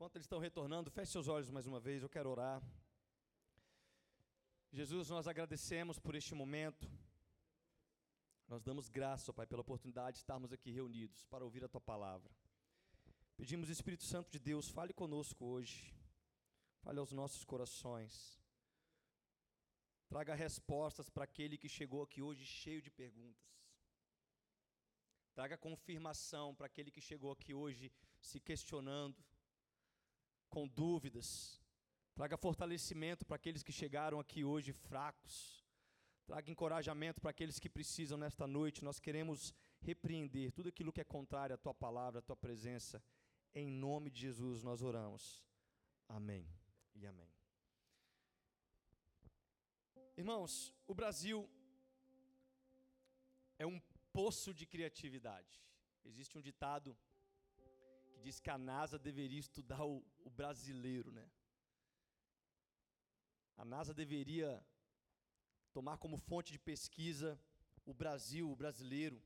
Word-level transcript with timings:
Enquanto 0.00 0.16
eles 0.16 0.24
estão 0.24 0.38
retornando, 0.38 0.90
feche 0.90 1.12
seus 1.12 1.28
olhos 1.28 1.50
mais 1.50 1.66
uma 1.66 1.78
vez, 1.78 2.02
eu 2.02 2.08
quero 2.08 2.30
orar. 2.30 2.62
Jesus, 4.72 5.10
nós 5.10 5.28
agradecemos 5.28 5.98
por 5.98 6.14
este 6.14 6.34
momento. 6.34 6.90
Nós 8.48 8.62
damos 8.62 8.88
graças, 8.88 9.28
ó 9.28 9.32
Pai, 9.34 9.46
pela 9.46 9.60
oportunidade 9.60 10.14
de 10.14 10.20
estarmos 10.20 10.54
aqui 10.54 10.70
reunidos 10.70 11.22
para 11.24 11.44
ouvir 11.44 11.62
a 11.64 11.68
Tua 11.68 11.82
palavra. 11.82 12.34
Pedimos, 13.36 13.68
Espírito 13.68 14.04
Santo 14.04 14.30
de 14.30 14.38
Deus, 14.38 14.70
fale 14.70 14.94
conosco 14.94 15.44
hoje, 15.44 15.94
fale 16.80 16.98
aos 16.98 17.12
nossos 17.12 17.44
corações. 17.44 18.42
Traga 20.08 20.34
respostas 20.34 21.10
para 21.10 21.24
aquele 21.24 21.58
que 21.58 21.68
chegou 21.68 22.02
aqui 22.02 22.22
hoje 22.22 22.46
cheio 22.46 22.80
de 22.80 22.90
perguntas. 22.90 23.52
Traga 25.34 25.58
confirmação 25.58 26.54
para 26.54 26.64
aquele 26.64 26.90
que 26.90 27.02
chegou 27.02 27.32
aqui 27.32 27.52
hoje 27.52 27.92
se 28.18 28.40
questionando 28.40 29.22
com 30.50 30.68
dúvidas. 30.68 31.60
Traga 32.14 32.36
fortalecimento 32.36 33.24
para 33.24 33.36
aqueles 33.36 33.62
que 33.62 33.72
chegaram 33.72 34.20
aqui 34.20 34.44
hoje 34.44 34.72
fracos. 34.72 35.64
Traga 36.26 36.50
encorajamento 36.50 37.20
para 37.20 37.30
aqueles 37.30 37.58
que 37.58 37.70
precisam 37.70 38.18
nesta 38.18 38.46
noite. 38.46 38.84
Nós 38.84 39.00
queremos 39.00 39.54
repreender 39.80 40.52
tudo 40.52 40.68
aquilo 40.68 40.92
que 40.92 41.00
é 41.00 41.04
contrário 41.04 41.54
à 41.54 41.58
tua 41.58 41.72
palavra, 41.72 42.18
à 42.18 42.22
tua 42.22 42.36
presença. 42.36 43.02
Em 43.54 43.66
nome 43.66 44.10
de 44.10 44.20
Jesus 44.20 44.62
nós 44.62 44.82
oramos. 44.82 45.42
Amém 46.08 46.46
e 46.94 47.06
amém. 47.06 47.32
Irmãos, 50.16 50.74
o 50.86 50.94
Brasil 50.94 51.48
é 53.58 53.66
um 53.66 53.80
poço 54.12 54.52
de 54.52 54.66
criatividade. 54.66 55.62
Existe 56.04 56.36
um 56.36 56.40
ditado 56.40 56.96
que 58.20 58.26
diz 58.28 58.38
que 58.38 58.50
a 58.50 58.58
NASA 58.58 58.98
deveria 58.98 59.40
estudar 59.40 59.82
o, 59.82 60.04
o 60.28 60.30
brasileiro, 60.30 61.10
né? 61.10 61.26
A 63.56 63.64
NASA 63.64 63.94
deveria 63.94 64.50
tomar 65.72 65.96
como 65.96 66.18
fonte 66.18 66.52
de 66.52 66.58
pesquisa 66.58 67.40
o 67.86 67.94
Brasil, 67.94 68.50
o 68.50 68.56
brasileiro. 68.62 69.22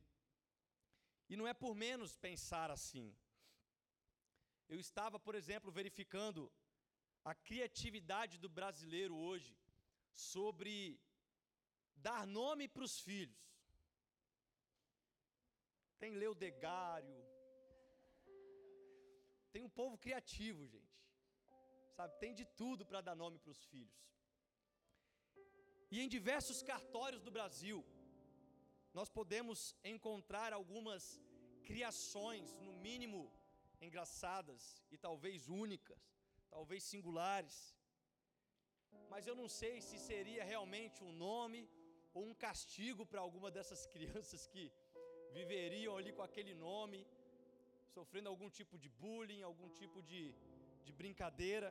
E 1.29 1.37
não 1.37 1.47
é 1.47 1.55
por 1.55 1.75
menos 1.75 2.17
pensar 2.17 2.71
assim. 2.71 3.07
Eu 4.69 4.79
estava, 4.79 5.19
por 5.19 5.35
exemplo, 5.35 5.73
verificando 5.73 6.51
a 7.25 7.35
criatividade 7.35 8.39
do 8.39 8.49
brasileiro 8.49 9.17
hoje 9.17 9.57
sobre 10.13 11.01
dar 11.97 12.27
nome 12.27 12.69
para 12.69 12.85
os 12.85 13.01
filhos. 13.01 13.43
Tem 15.99 16.13
Leodegário, 16.13 17.34
tem 19.55 19.63
um 19.69 19.75
povo 19.81 19.97
criativo, 20.05 20.63
gente. 20.75 20.95
Sabe, 21.97 22.13
tem 22.23 22.33
de 22.41 22.45
tudo 22.61 22.83
para 22.91 23.01
dar 23.09 23.17
nome 23.25 23.39
para 23.43 23.53
os 23.57 23.63
filhos. 23.73 24.01
E 25.93 26.01
em 26.03 26.09
diversos 26.17 26.59
cartórios 26.71 27.23
do 27.27 27.33
Brasil, 27.37 27.79
nós 28.99 29.09
podemos 29.19 29.61
encontrar 29.93 30.51
algumas 30.53 31.05
criações, 31.69 32.49
no 32.67 32.73
mínimo 32.87 33.21
engraçadas 33.87 34.63
e 34.95 34.99
talvez 35.07 35.49
únicas, 35.65 36.03
talvez 36.57 36.83
singulares. 36.93 37.57
Mas 39.13 39.29
eu 39.29 39.37
não 39.41 39.49
sei 39.61 39.75
se 39.89 39.99
seria 40.11 40.51
realmente 40.53 41.05
um 41.09 41.13
nome 41.29 41.63
ou 42.13 42.25
um 42.31 42.37
castigo 42.47 43.05
para 43.11 43.25
alguma 43.27 43.51
dessas 43.57 43.83
crianças 43.95 44.49
que 44.53 44.65
viveriam 45.39 45.97
ali 45.97 46.13
com 46.13 46.25
aquele 46.29 46.55
nome 46.69 47.01
sofrendo 47.97 48.29
algum 48.29 48.51
tipo 48.59 48.77
de 48.83 48.89
bullying, 49.03 49.43
algum 49.43 49.69
tipo 49.81 49.99
de, 50.11 50.23
de 50.87 50.93
brincadeira. 51.01 51.69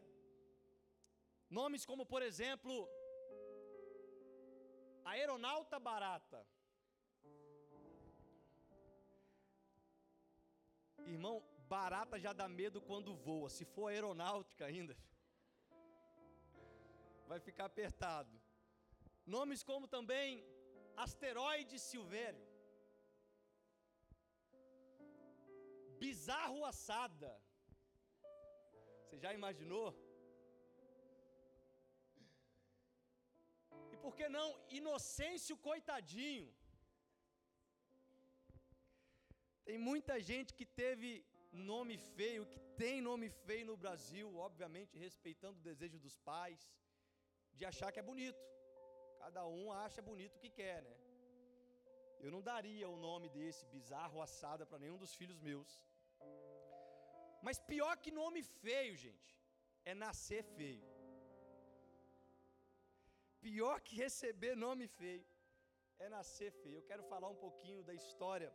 Nomes 1.58 1.86
como, 1.90 2.04
por 2.14 2.22
exemplo, 2.30 2.76
aeronauta 5.14 5.80
barata. 5.89 6.39
Irmão, 11.16 11.36
barata 11.76 12.17
já 12.26 12.32
dá 12.42 12.48
medo 12.48 12.80
quando 12.89 13.20
voa. 13.28 13.50
Se 13.50 13.66
for 13.73 13.88
aeronáutica 13.89 14.66
ainda, 14.66 14.95
vai 17.32 17.39
ficar 17.39 17.66
apertado. 17.66 18.33
Nomes 19.26 19.62
como 19.64 19.88
também 19.88 20.30
asteroide 20.95 21.78
silvério. 21.80 22.52
Bizarro 26.05 26.59
assada. 26.71 27.31
Você 29.03 29.17
já 29.23 29.31
imaginou? 29.39 29.87
E 33.93 33.97
por 34.03 34.14
que 34.17 34.27
não 34.37 34.47
inocêncio 34.80 35.55
coitadinho? 35.69 36.47
Tem 39.67 39.77
muita 39.89 40.15
gente 40.30 40.52
que 40.58 40.65
teve 40.81 41.09
nome 41.71 41.95
feio, 42.17 42.49
que 42.53 42.59
tem 42.81 42.95
nome 43.09 43.30
feio 43.45 43.65
no 43.70 43.77
Brasil, 43.83 44.27
obviamente 44.47 45.02
respeitando 45.05 45.59
o 45.59 45.67
desejo 45.70 45.99
dos 46.05 46.17
pais, 46.30 46.61
de 47.58 47.64
achar 47.71 47.91
que 47.91 48.02
é 48.02 48.09
bonito. 48.11 48.43
Cada 49.23 49.43
um 49.58 49.65
acha 49.85 50.02
bonito 50.09 50.35
o 50.35 50.43
que 50.43 50.52
quer, 50.59 50.80
né? 50.87 50.95
Eu 52.25 52.31
não 52.35 52.41
daria 52.52 52.87
o 52.95 52.97
nome 53.08 53.27
desse 53.37 53.64
bizarro 53.75 54.21
assada 54.27 54.65
para 54.65 54.81
nenhum 54.83 54.99
dos 55.03 55.14
filhos 55.21 55.39
meus. 55.49 55.71
Mas 57.45 57.60
pior 57.72 57.94
que 58.04 58.11
nome 58.22 58.42
feio, 58.64 58.95
gente, 59.06 59.32
é 59.92 59.94
nascer 60.06 60.44
feio. 60.58 60.86
Pior 63.45 63.76
que 63.86 63.95
receber 64.04 64.56
nome 64.66 64.86
feio 65.00 65.26
é 66.00 66.08
nascer 66.17 66.52
feio. 66.62 66.78
Eu 66.78 66.88
quero 66.89 67.04
falar 67.12 67.30
um 67.36 67.39
pouquinho 67.45 67.83
da 67.89 67.94
história 68.02 68.52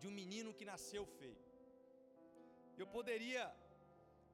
de 0.00 0.06
um 0.08 0.14
menino 0.20 0.52
que 0.58 0.70
nasceu 0.72 1.04
feio. 1.18 1.40
Eu 2.80 2.86
poderia 2.96 3.44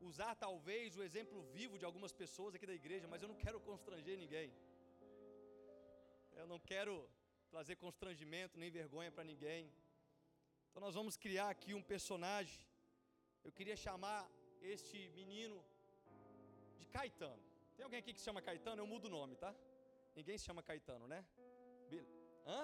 usar 0.09 0.33
talvez 0.47 0.97
o 0.97 1.03
exemplo 1.09 1.39
vivo 1.57 1.79
de 1.81 1.85
algumas 1.89 2.13
pessoas 2.23 2.55
aqui 2.55 2.67
da 2.73 2.79
igreja, 2.83 3.07
mas 3.13 3.23
eu 3.23 3.29
não 3.33 3.39
quero 3.45 3.61
constranger 3.69 4.17
ninguém. 4.25 4.51
Eu 6.41 6.47
não 6.53 6.61
quero 6.71 6.95
trazer 7.53 7.77
constrangimento 7.77 8.59
nem 8.63 8.71
vergonha 8.71 9.11
para 9.11 9.25
ninguém. 9.33 9.73
Então 10.77 10.85
nós 10.85 10.97
vamos 11.01 11.17
criar 11.17 11.49
aqui 11.53 11.73
um 11.73 11.83
personagem 11.83 12.59
eu 13.47 13.51
queria 13.59 13.77
chamar 13.85 14.19
este 14.73 14.99
menino 15.19 15.57
de 16.79 16.85
Caetano. 16.95 17.43
Tem 17.75 17.85
alguém 17.85 18.01
aqui 18.01 18.13
que 18.13 18.21
se 18.21 18.27
chama 18.29 18.43
Caetano? 18.49 18.83
Eu 18.83 18.89
mudo 18.93 19.07
o 19.07 19.15
nome, 19.19 19.37
tá? 19.45 19.51
Ninguém 20.19 20.37
se 20.37 20.45
chama 20.49 20.63
Caetano, 20.69 21.07
né? 21.13 21.21
Hã? 22.47 22.61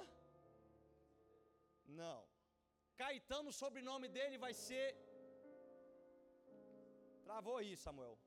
Não. 2.03 2.19
Caetano, 2.99 3.49
o 3.49 3.59
sobrenome 3.63 4.11
dele 4.17 4.37
vai 4.45 4.53
ser. 4.53 4.87
Travou 7.25 7.57
aí, 7.63 7.75
Samuel. 7.87 8.19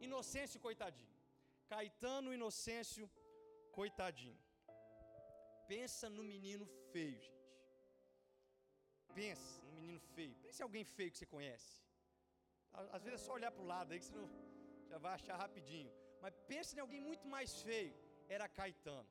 Inocêncio, 0.00 0.58
coitadinho. 0.68 1.14
Caetano 1.68 2.34
Inocêncio, 2.34 3.08
coitadinho. 3.80 4.38
Pensa 5.68 6.08
no 6.10 6.24
menino 6.34 6.66
feio, 6.92 7.20
gente. 7.20 7.37
Pensa 9.14 9.62
num 9.62 9.72
menino 9.72 10.00
feio. 10.14 10.34
Pense 10.42 10.60
em 10.60 10.66
alguém 10.68 10.84
feio 10.84 11.10
que 11.10 11.18
você 11.18 11.26
conhece. 11.26 11.82
Às 12.72 13.02
vezes 13.04 13.20
é 13.20 13.24
só 13.24 13.32
olhar 13.32 13.50
para 13.50 13.62
o 13.62 13.66
lado 13.66 13.92
aí 13.92 13.98
que 13.98 14.06
você 14.06 14.16
não, 14.16 14.28
já 14.88 14.98
vai 14.98 15.14
achar 15.14 15.36
rapidinho. 15.36 15.92
Mas 16.22 16.34
pense 16.46 16.76
em 16.76 16.80
alguém 16.80 17.00
muito 17.00 17.26
mais 17.26 17.62
feio. 17.62 17.94
Era 18.28 18.48
Caetano. 18.48 19.08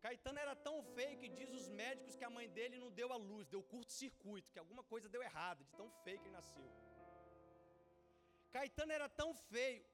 Caetano 0.00 0.38
era 0.38 0.54
tão 0.54 0.76
feio 0.96 1.18
que 1.18 1.28
diz 1.28 1.50
os 1.50 1.68
médicos 1.68 2.16
que 2.16 2.24
a 2.24 2.30
mãe 2.30 2.48
dele 2.48 2.76
não 2.78 2.90
deu 2.90 3.12
a 3.12 3.16
luz, 3.16 3.48
deu 3.48 3.62
curto-circuito, 3.62 4.50
que 4.52 4.58
alguma 4.58 4.82
coisa 4.84 5.08
deu 5.08 5.22
errado, 5.22 5.64
de 5.64 5.72
tão 5.80 5.88
feio 6.04 6.18
que 6.20 6.26
ele 6.28 6.38
nasceu. 6.40 6.68
Caetano 8.52 8.92
era 8.92 9.08
tão 9.08 9.34
feio 9.34 9.84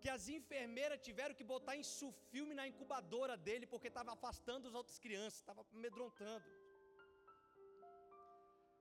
que 0.00 0.08
as 0.08 0.28
enfermeiras 0.28 1.00
tiveram 1.08 1.34
que 1.38 1.44
botar 1.44 1.76
insufilme 1.76 2.54
na 2.54 2.66
incubadora 2.66 3.36
dele 3.36 3.66
porque 3.66 3.88
estava 3.88 4.12
afastando 4.12 4.68
as 4.68 4.74
outras 4.74 4.98
crianças, 4.98 5.40
estava 5.40 5.64
amedrontando. 5.72 6.44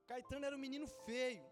Caetano 0.10 0.46
era 0.48 0.56
um 0.58 0.64
menino 0.68 0.88
feio. 1.08 1.46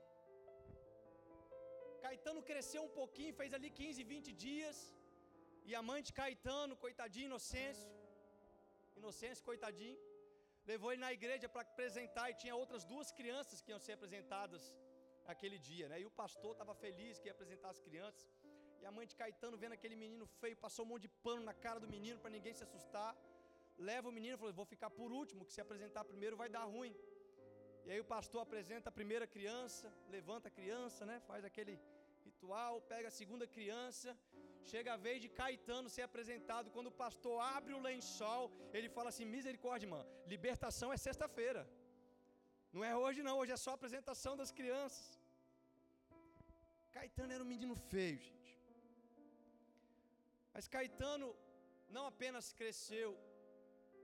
Caetano 2.03 2.41
cresceu 2.49 2.81
um 2.87 2.93
pouquinho, 2.99 3.37
fez 3.39 3.51
ali 3.57 3.69
15, 3.79 4.03
20 4.13 4.31
dias. 4.45 4.77
E 5.69 5.73
a 5.79 5.81
mãe 5.89 5.99
de 6.07 6.11
Caetano, 6.19 6.75
coitadinho, 6.85 7.27
Inocêncio, 7.31 7.91
Inocêncio, 8.99 9.47
coitadinho, 9.49 9.99
levou 10.71 10.91
ele 10.91 11.03
na 11.05 11.11
igreja 11.17 11.47
para 11.53 11.63
apresentar. 11.67 12.25
E 12.31 12.39
tinha 12.41 12.55
outras 12.61 12.85
duas 12.91 13.11
crianças 13.19 13.61
que 13.61 13.71
iam 13.73 13.81
ser 13.85 13.93
apresentadas 13.97 14.63
naquele 15.29 15.59
dia, 15.69 15.87
né? 15.91 15.97
E 16.03 16.07
o 16.09 16.15
pastor 16.21 16.53
estava 16.53 16.73
feliz 16.85 17.19
que 17.19 17.27
ia 17.29 17.35
apresentar 17.37 17.69
as 17.75 17.81
crianças. 17.87 18.25
E 18.81 18.85
a 18.89 18.91
mãe 18.97 19.05
de 19.11 19.15
Caetano, 19.21 19.61
vendo 19.63 19.77
aquele 19.77 19.97
menino 20.05 20.25
feio, 20.39 20.57
passou 20.65 20.83
um 20.85 20.89
monte 20.93 21.05
de 21.07 21.13
pano 21.27 21.43
na 21.49 21.55
cara 21.65 21.79
do 21.83 21.89
menino 21.95 22.19
para 22.23 22.35
ninguém 22.37 22.55
se 22.59 22.65
assustar. 22.67 23.11
Leva 23.89 24.09
o 24.09 24.15
menino 24.17 24.35
e 24.35 24.39
falou: 24.41 24.59
Vou 24.61 24.69
ficar 24.73 24.89
por 24.99 25.11
último, 25.21 25.45
que 25.45 25.55
se 25.57 25.61
apresentar 25.65 26.03
primeiro 26.13 26.35
vai 26.43 26.49
dar 26.57 26.65
ruim. 26.77 26.95
E 27.87 27.91
aí 27.91 27.99
o 28.03 28.09
pastor 28.15 28.39
apresenta 28.41 28.87
a 28.89 28.97
primeira 28.99 29.25
criança, 29.35 29.85
levanta 30.15 30.47
a 30.49 30.55
criança, 30.57 31.01
né? 31.09 31.15
Faz 31.29 31.43
aquele 31.49 31.75
ritual, 32.25 32.73
pega 32.93 33.07
a 33.09 33.17
segunda 33.19 33.45
criança. 33.55 34.09
Chega 34.71 34.89
a 34.93 35.01
vez 35.05 35.17
de 35.23 35.29
Caetano 35.37 35.93
ser 35.95 36.03
apresentado. 36.07 36.71
Quando 36.75 36.89
o 36.91 36.97
pastor 37.03 37.35
abre 37.57 37.73
o 37.77 37.83
lençol, 37.87 38.45
ele 38.77 38.89
fala 38.95 39.09
assim: 39.11 39.25
misericórdia, 39.35 39.85
irmã, 39.87 40.01
libertação 40.33 40.89
é 40.95 40.97
sexta-feira. 41.07 41.61
Não 42.75 42.83
é 42.91 42.93
hoje, 43.03 43.23
não, 43.27 43.35
hoje 43.41 43.53
é 43.57 43.59
só 43.65 43.71
a 43.71 43.79
apresentação 43.79 44.33
das 44.41 44.51
crianças. 44.59 45.05
Caetano 46.95 47.33
era 47.35 47.43
um 47.45 47.51
menino 47.55 47.75
feio, 47.91 48.19
gente. 48.29 48.51
Mas 50.53 50.67
Caetano 50.75 51.29
não 51.95 52.05
apenas 52.11 52.45
cresceu 52.59 53.09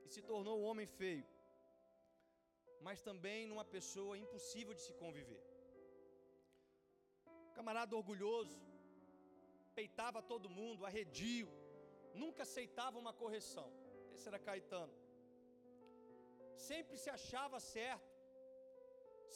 e 0.06 0.10
se 0.16 0.22
tornou 0.32 0.56
um 0.62 0.66
homem 0.70 0.88
feio, 1.02 1.26
mas 2.86 3.02
também 3.08 3.40
numa 3.52 3.66
pessoa 3.76 4.20
impossível 4.24 4.74
de 4.78 4.84
se 4.88 4.94
conviver. 5.02 5.44
Camarada 7.58 7.98
orgulhoso, 8.02 8.60
peitava 9.80 10.28
todo 10.32 10.54
mundo, 10.60 10.88
arredio, 10.90 11.50
nunca 12.24 12.42
aceitava 12.48 13.02
uma 13.04 13.14
correção. 13.22 13.68
Esse 14.16 14.28
era 14.32 14.46
Caetano. 14.48 14.96
Sempre 16.70 16.96
se 17.04 17.10
achava 17.18 17.58
certo, 17.76 18.12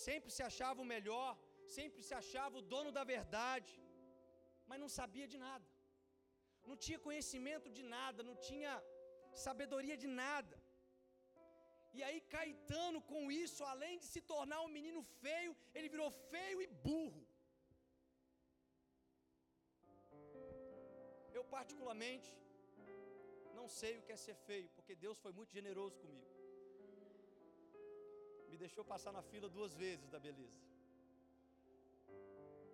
sempre 0.07 0.29
se 0.35 0.43
achava 0.49 0.81
o 0.83 0.89
melhor, 0.95 1.31
sempre 1.77 2.01
se 2.07 2.13
achava 2.21 2.55
o 2.59 2.67
dono 2.73 2.91
da 2.97 3.03
verdade, 3.15 3.73
mas 4.69 4.81
não 4.83 4.91
sabia 4.99 5.27
de 5.33 5.39
nada, 5.47 5.67
não 6.69 6.77
tinha 6.85 6.99
conhecimento 7.07 7.67
de 7.77 7.83
nada, 7.95 8.21
não 8.29 8.37
tinha 8.49 8.73
sabedoria 9.47 9.97
de 10.03 10.09
nada. 10.23 10.55
E 11.97 12.03
aí 12.07 12.19
Caetano, 12.33 12.99
com 13.11 13.21
isso, 13.43 13.61
além 13.73 13.95
de 14.01 14.07
se 14.13 14.21
tornar 14.31 14.59
um 14.65 14.73
menino 14.77 15.01
feio, 15.23 15.51
ele 15.75 15.89
virou 15.93 16.09
feio 16.33 16.57
e 16.63 16.67
burro. 16.87 17.23
Eu, 21.37 21.43
particularmente, 21.55 22.29
não 23.59 23.67
sei 23.79 23.93
o 23.97 24.03
que 24.05 24.13
é 24.15 24.19
ser 24.25 24.37
feio, 24.49 24.69
porque 24.75 24.95
Deus 25.05 25.17
foi 25.23 25.33
muito 25.39 25.51
generoso 25.59 25.95
comigo. 26.03 26.31
Me 28.51 28.57
deixou 28.63 28.83
passar 28.93 29.11
na 29.17 29.23
fila 29.31 29.49
duas 29.57 29.73
vezes 29.83 30.07
da 30.15 30.19
beleza. 30.27 30.61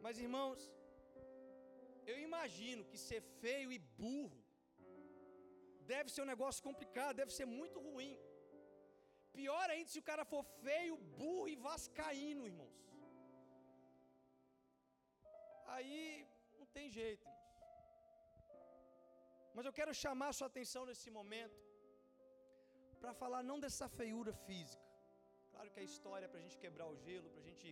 Mas, 0.05 0.19
irmãos, 0.25 0.61
eu 2.11 2.17
imagino 2.27 2.83
que 2.91 2.97
ser 3.07 3.21
feio 3.41 3.71
e 3.71 3.79
burro 4.01 4.39
deve 5.93 6.09
ser 6.13 6.21
um 6.23 6.31
negócio 6.33 6.61
complicado, 6.69 7.21
deve 7.21 7.33
ser 7.39 7.47
muito 7.59 7.79
ruim. 7.89 8.13
Pior 9.39 9.65
ainda 9.73 9.89
se 9.93 9.99
o 10.01 10.07
cara 10.09 10.23
for 10.31 10.43
feio, 10.65 10.95
burro 11.19 11.47
e 11.53 11.55
vascaíno, 11.67 12.47
irmãos. 12.51 12.79
Aí 15.75 15.99
não 16.59 16.67
tem 16.75 16.87
jeito, 16.99 17.21
irmãos. 17.25 17.41
Mas 19.55 19.65
eu 19.67 19.73
quero 19.79 19.93
chamar 20.03 20.29
a 20.29 20.37
sua 20.39 20.49
atenção 20.51 20.83
nesse 20.89 21.09
momento 21.19 21.59
para 23.01 23.13
falar 23.21 23.41
não 23.49 23.59
dessa 23.63 23.87
feiura 23.99 24.33
física. 24.47 24.87
Claro 25.51 25.71
que 25.73 25.81
a 25.83 25.87
história 25.91 26.25
é 26.25 26.31
para 26.31 26.41
a 26.41 26.45
gente 26.45 26.59
quebrar 26.63 26.87
o 26.93 26.97
gelo, 27.05 27.29
para 27.33 27.43
a 27.43 27.49
gente 27.49 27.69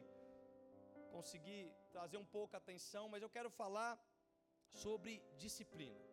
conseguir 1.16 1.64
trazer 1.96 2.18
um 2.24 2.30
pouco 2.38 2.56
a 2.56 2.62
atenção, 2.64 3.04
mas 3.14 3.22
eu 3.24 3.32
quero 3.38 3.50
falar 3.62 3.94
sobre 4.84 5.14
disciplina 5.44 6.11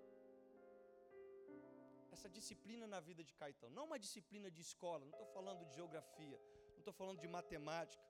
essa 2.18 2.28
disciplina 2.38 2.86
na 2.94 3.00
vida 3.08 3.22
de 3.28 3.34
Caetano. 3.40 3.76
Não 3.78 3.86
uma 3.90 3.98
disciplina 4.06 4.48
de 4.56 4.60
escola, 4.68 5.04
não 5.04 5.14
estou 5.16 5.28
falando 5.36 5.64
de 5.68 5.74
geografia, 5.78 6.38
não 6.72 6.80
estou 6.82 6.94
falando 7.00 7.20
de 7.24 7.28
matemática, 7.38 8.04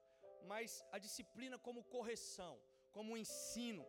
mas 0.51 0.83
a 0.95 0.97
disciplina 0.97 1.57
como 1.67 1.87
correção, 1.95 2.53
como 2.91 3.17
ensino. 3.23 3.85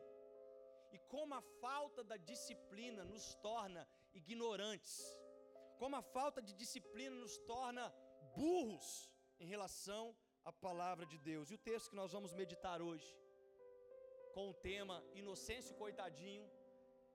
E 0.97 0.99
como 1.13 1.33
a 1.35 1.43
falta 1.65 2.03
da 2.11 2.17
disciplina 2.17 3.03
nos 3.05 3.35
torna 3.47 3.83
ignorantes, 4.13 4.97
como 5.79 5.97
a 5.97 6.03
falta 6.03 6.41
de 6.43 6.53
disciplina 6.63 7.17
nos 7.25 7.37
torna 7.53 7.85
burros 8.37 8.89
em 9.39 9.47
relação 9.47 10.05
à 10.45 10.53
palavra 10.53 11.07
de 11.13 11.19
Deus. 11.31 11.51
E 11.51 11.55
o 11.55 11.65
texto 11.71 11.91
que 11.91 12.01
nós 12.03 12.13
vamos 12.17 12.33
meditar 12.33 12.83
hoje, 12.83 13.11
com 14.35 14.51
o 14.51 14.55
tema 14.55 14.97
Inocêncio 15.15 15.75
Coitadinho, 15.77 16.51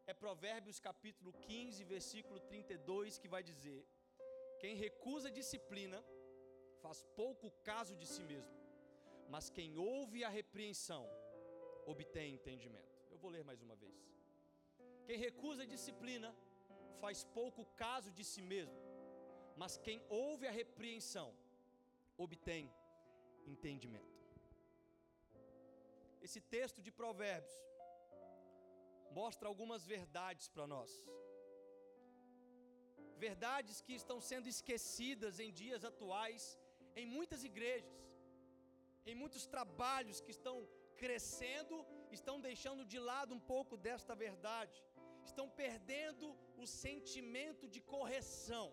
é 0.07 0.13
Provérbios 0.13 0.79
capítulo 0.79 1.31
15, 1.33 1.83
versículo 1.83 2.39
32, 2.39 3.17
que 3.21 3.27
vai 3.35 3.43
dizer: 3.51 3.81
Quem 4.61 4.75
recusa 4.75 5.31
disciplina 5.39 5.99
faz 6.83 7.03
pouco 7.21 7.49
caso 7.69 7.95
de 8.01 8.07
si 8.13 8.23
mesmo, 8.31 8.55
mas 9.33 9.49
quem 9.49 9.77
ouve 9.77 10.23
a 10.23 10.29
repreensão 10.29 11.03
obtém 11.93 12.33
entendimento. 12.33 12.93
Eu 13.13 13.17
vou 13.17 13.31
ler 13.35 13.43
mais 13.43 13.61
uma 13.67 13.75
vez. 13.75 13.97
Quem 15.07 15.17
recusa 15.17 15.71
disciplina 15.75 16.29
faz 17.01 17.23
pouco 17.39 17.65
caso 17.83 18.11
de 18.11 18.23
si 18.23 18.41
mesmo, 18.41 18.79
mas 19.61 19.77
quem 19.77 19.99
ouve 20.09 20.47
a 20.47 20.51
repreensão 20.51 21.29
obtém 22.25 22.71
entendimento. 23.53 24.13
Esse 26.21 26.41
texto 26.55 26.81
de 26.81 26.91
Provérbios 26.91 27.55
mostra 29.19 29.47
algumas 29.51 29.83
verdades 29.95 30.45
para 30.53 30.65
nós. 30.75 30.91
Verdades 33.27 33.77
que 33.85 33.93
estão 34.01 34.17
sendo 34.29 34.47
esquecidas 34.53 35.35
em 35.43 35.51
dias 35.61 35.83
atuais, 35.91 36.43
em 37.01 37.05
muitas 37.17 37.43
igrejas, 37.49 37.97
em 39.09 39.15
muitos 39.21 39.45
trabalhos 39.55 40.19
que 40.25 40.33
estão 40.37 40.55
crescendo, 41.03 41.77
estão 42.17 42.35
deixando 42.49 42.83
de 42.93 42.99
lado 43.11 43.31
um 43.37 43.43
pouco 43.53 43.75
desta 43.87 44.13
verdade, 44.25 44.77
estão 45.29 45.47
perdendo 45.63 46.27
o 46.63 46.67
sentimento 46.83 47.65
de 47.75 47.81
correção, 47.95 48.67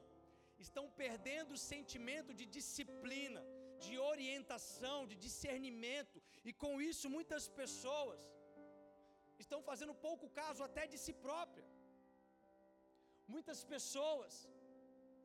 estão 0.66 0.84
perdendo 1.02 1.52
o 1.54 1.62
sentimento 1.72 2.32
de 2.40 2.46
disciplina, 2.56 3.42
de 3.84 3.94
orientação, 4.12 4.98
de 5.10 5.16
discernimento, 5.26 6.18
e 6.48 6.52
com 6.62 6.72
isso 6.90 7.08
muitas 7.16 7.46
pessoas 7.60 8.20
estão 9.44 9.60
fazendo 9.70 9.94
pouco 10.06 10.26
caso 10.40 10.62
até 10.68 10.84
de 10.92 10.98
si 11.04 11.14
própria. 11.26 11.66
Muitas 13.34 13.60
pessoas 13.74 14.32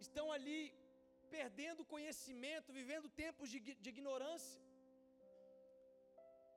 estão 0.05 0.25
ali 0.35 0.61
perdendo 1.35 1.89
conhecimento, 1.95 2.77
vivendo 2.79 3.15
tempos 3.23 3.47
de, 3.53 3.59
de 3.83 3.89
ignorância. 3.95 4.61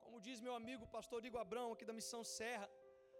Como 0.03 0.19
diz 0.27 0.39
meu 0.47 0.55
amigo 0.61 0.85
pastor 0.95 1.19
Digo 1.25 1.41
Abrão, 1.45 1.67
aqui 1.73 1.85
da 1.89 1.97
Missão 1.99 2.21
Serra, 2.37 2.67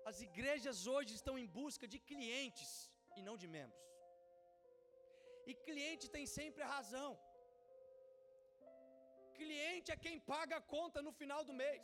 as 0.09 0.17
igrejas 0.27 0.77
hoje 0.93 1.11
estão 1.19 1.35
em 1.41 1.47
busca 1.59 1.85
de 1.93 1.99
clientes 2.11 2.71
e 3.17 3.21
não 3.27 3.35
de 3.41 3.47
membros. 3.57 3.85
E 5.49 5.53
cliente 5.67 6.05
tem 6.15 6.25
sempre 6.39 6.61
a 6.63 6.71
razão. 6.75 7.11
Cliente 9.39 9.91
é 9.93 10.03
quem 10.05 10.17
paga 10.33 10.55
a 10.57 10.67
conta 10.75 11.01
no 11.07 11.13
final 11.21 11.41
do 11.49 11.55
mês 11.63 11.83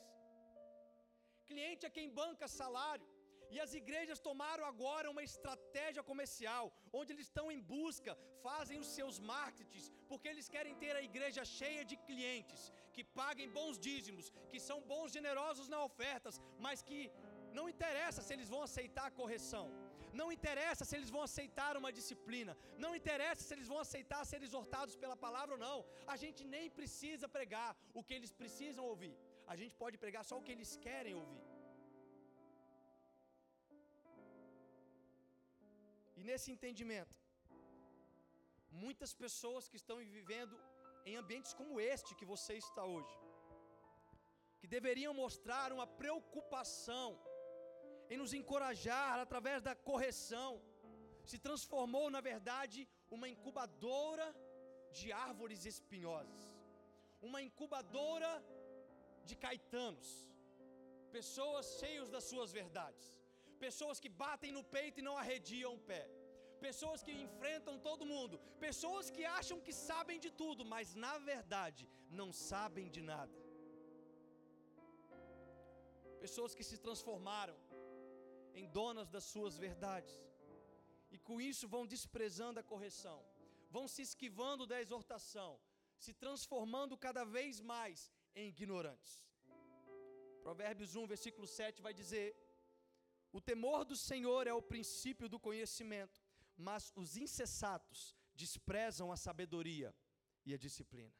cliente 1.52 1.86
é 1.88 1.96
quem 1.98 2.10
banca 2.22 2.48
salário. 2.62 3.08
E 3.54 3.58
as 3.64 3.74
igrejas 3.80 4.20
tomaram 4.28 4.64
agora 4.72 5.12
uma 5.14 5.24
estratégia 5.30 6.04
comercial, 6.10 6.66
onde 7.00 7.12
eles 7.14 7.28
estão 7.30 7.46
em 7.56 7.62
busca, 7.76 8.14
fazem 8.48 8.78
os 8.84 8.90
seus 8.98 9.18
marketings, 9.34 9.88
porque 10.10 10.28
eles 10.32 10.50
querem 10.56 10.76
ter 10.84 10.94
a 10.96 11.06
igreja 11.10 11.44
cheia 11.60 11.84
de 11.92 11.98
clientes, 12.08 12.62
que 12.96 13.04
paguem 13.20 13.54
bons 13.58 13.78
dízimos, 13.88 14.28
que 14.52 14.60
são 14.68 14.80
bons 14.94 15.12
generosos 15.18 15.70
nas 15.74 15.86
ofertas, 15.90 16.42
mas 16.66 16.82
que 16.90 17.00
não 17.58 17.68
interessa 17.74 18.22
se 18.22 18.34
eles 18.36 18.50
vão 18.54 18.64
aceitar 18.68 19.06
a 19.08 19.18
correção, 19.20 19.66
não 20.20 20.28
interessa 20.36 20.84
se 20.86 20.96
eles 20.98 21.12
vão 21.16 21.24
aceitar 21.30 21.74
uma 21.82 21.92
disciplina, 22.00 22.54
não 22.84 22.92
interessa 23.00 23.42
se 23.46 23.54
eles 23.56 23.70
vão 23.74 23.80
aceitar 23.86 24.22
ser 24.32 24.42
exortados 24.48 24.96
pela 25.04 25.18
palavra 25.26 25.56
ou 25.56 25.62
não, 25.68 25.78
a 26.14 26.18
gente 26.24 26.44
nem 26.56 26.68
precisa 26.80 27.28
pregar 27.38 27.72
o 27.94 28.04
que 28.04 28.16
eles 28.18 28.34
precisam 28.42 28.86
ouvir 28.94 29.16
a 29.52 29.56
gente 29.60 29.76
pode 29.82 29.98
pregar 30.04 30.24
só 30.30 30.36
o 30.38 30.46
que 30.46 30.54
eles 30.56 30.72
querem 30.86 31.16
ouvir. 31.22 31.44
E 36.18 36.24
nesse 36.30 36.50
entendimento, 36.56 37.16
muitas 38.86 39.12
pessoas 39.24 39.68
que 39.72 39.80
estão 39.82 39.98
vivendo 40.18 40.56
em 41.10 41.16
ambientes 41.22 41.54
como 41.60 41.80
este 41.94 42.18
que 42.20 42.30
você 42.34 42.54
está 42.64 42.84
hoje, 42.96 43.16
que 44.60 44.68
deveriam 44.76 45.14
mostrar 45.24 45.68
uma 45.78 45.88
preocupação 46.02 47.08
em 48.10 48.18
nos 48.22 48.34
encorajar 48.40 49.16
através 49.26 49.60
da 49.68 49.76
correção, 49.90 50.52
se 51.32 51.38
transformou, 51.48 52.06
na 52.16 52.22
verdade, 52.32 52.80
uma 53.16 53.28
incubadora 53.34 54.28
de 54.98 55.08
árvores 55.30 55.64
espinhosas, 55.72 56.42
uma 57.30 57.42
incubadora 57.48 58.32
de 59.30 59.36
caetanos, 59.46 60.10
pessoas 61.18 61.66
cheias 61.80 62.10
das 62.16 62.26
suas 62.32 62.52
verdades, 62.60 63.06
pessoas 63.66 64.00
que 64.04 64.12
batem 64.24 64.52
no 64.58 64.64
peito 64.76 65.00
e 65.00 65.08
não 65.08 65.16
arrediam 65.24 65.74
o 65.76 65.84
pé, 65.92 66.04
pessoas 66.68 67.02
que 67.06 67.14
enfrentam 67.26 67.76
todo 67.88 68.10
mundo, 68.14 68.36
pessoas 68.68 69.10
que 69.16 69.24
acham 69.40 69.60
que 69.66 69.74
sabem 69.90 70.20
de 70.26 70.32
tudo, 70.42 70.64
mas 70.74 70.96
na 71.06 71.16
verdade 71.32 71.84
não 72.20 72.30
sabem 72.50 72.88
de 72.96 73.02
nada. 73.14 73.38
Pessoas 76.26 76.54
que 76.58 76.66
se 76.70 76.78
transformaram 76.86 77.58
em 78.60 78.68
donas 78.80 79.10
das 79.16 79.26
suas 79.34 79.56
verdades, 79.66 80.16
e 81.16 81.18
com 81.28 81.40
isso 81.52 81.66
vão 81.76 81.84
desprezando 81.96 82.60
a 82.60 82.68
correção, 82.72 83.20
vão 83.76 83.86
se 83.94 84.02
esquivando 84.08 84.66
da 84.72 84.80
exortação, 84.84 85.52
se 86.06 86.14
transformando 86.24 86.96
cada 87.06 87.24
vez 87.38 87.62
mais 87.74 88.12
em 88.40 88.48
ignorantes. 88.54 89.14
Provérbios 90.46 90.96
1, 90.96 91.08
versículo 91.14 91.48
7 91.60 91.82
vai 91.88 91.94
dizer: 92.02 92.28
O 93.38 93.42
temor 93.52 93.84
do 93.92 93.98
Senhor 94.10 94.44
é 94.52 94.54
o 94.54 94.68
princípio 94.74 95.28
do 95.34 95.40
conhecimento, 95.48 96.18
mas 96.68 96.92
os 97.02 97.18
insensatos 97.26 98.00
desprezam 98.44 99.12
a 99.12 99.18
sabedoria 99.28 99.90
e 100.46 100.54
a 100.54 100.60
disciplina. 100.66 101.16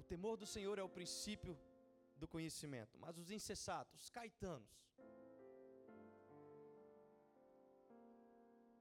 O 0.00 0.04
temor 0.12 0.36
do 0.42 0.46
Senhor 0.54 0.76
é 0.78 0.82
o 0.82 0.94
princípio 0.98 1.54
do 2.16 2.26
conhecimento, 2.34 2.98
mas 2.98 3.16
os 3.22 3.30
insensatos, 3.30 4.00
os 4.02 4.10
caetanos, 4.10 4.74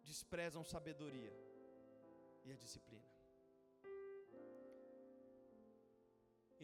desprezam 0.10 0.64
sabedoria 0.64 1.34
e 2.46 2.52
a 2.52 2.56
disciplina. 2.56 3.09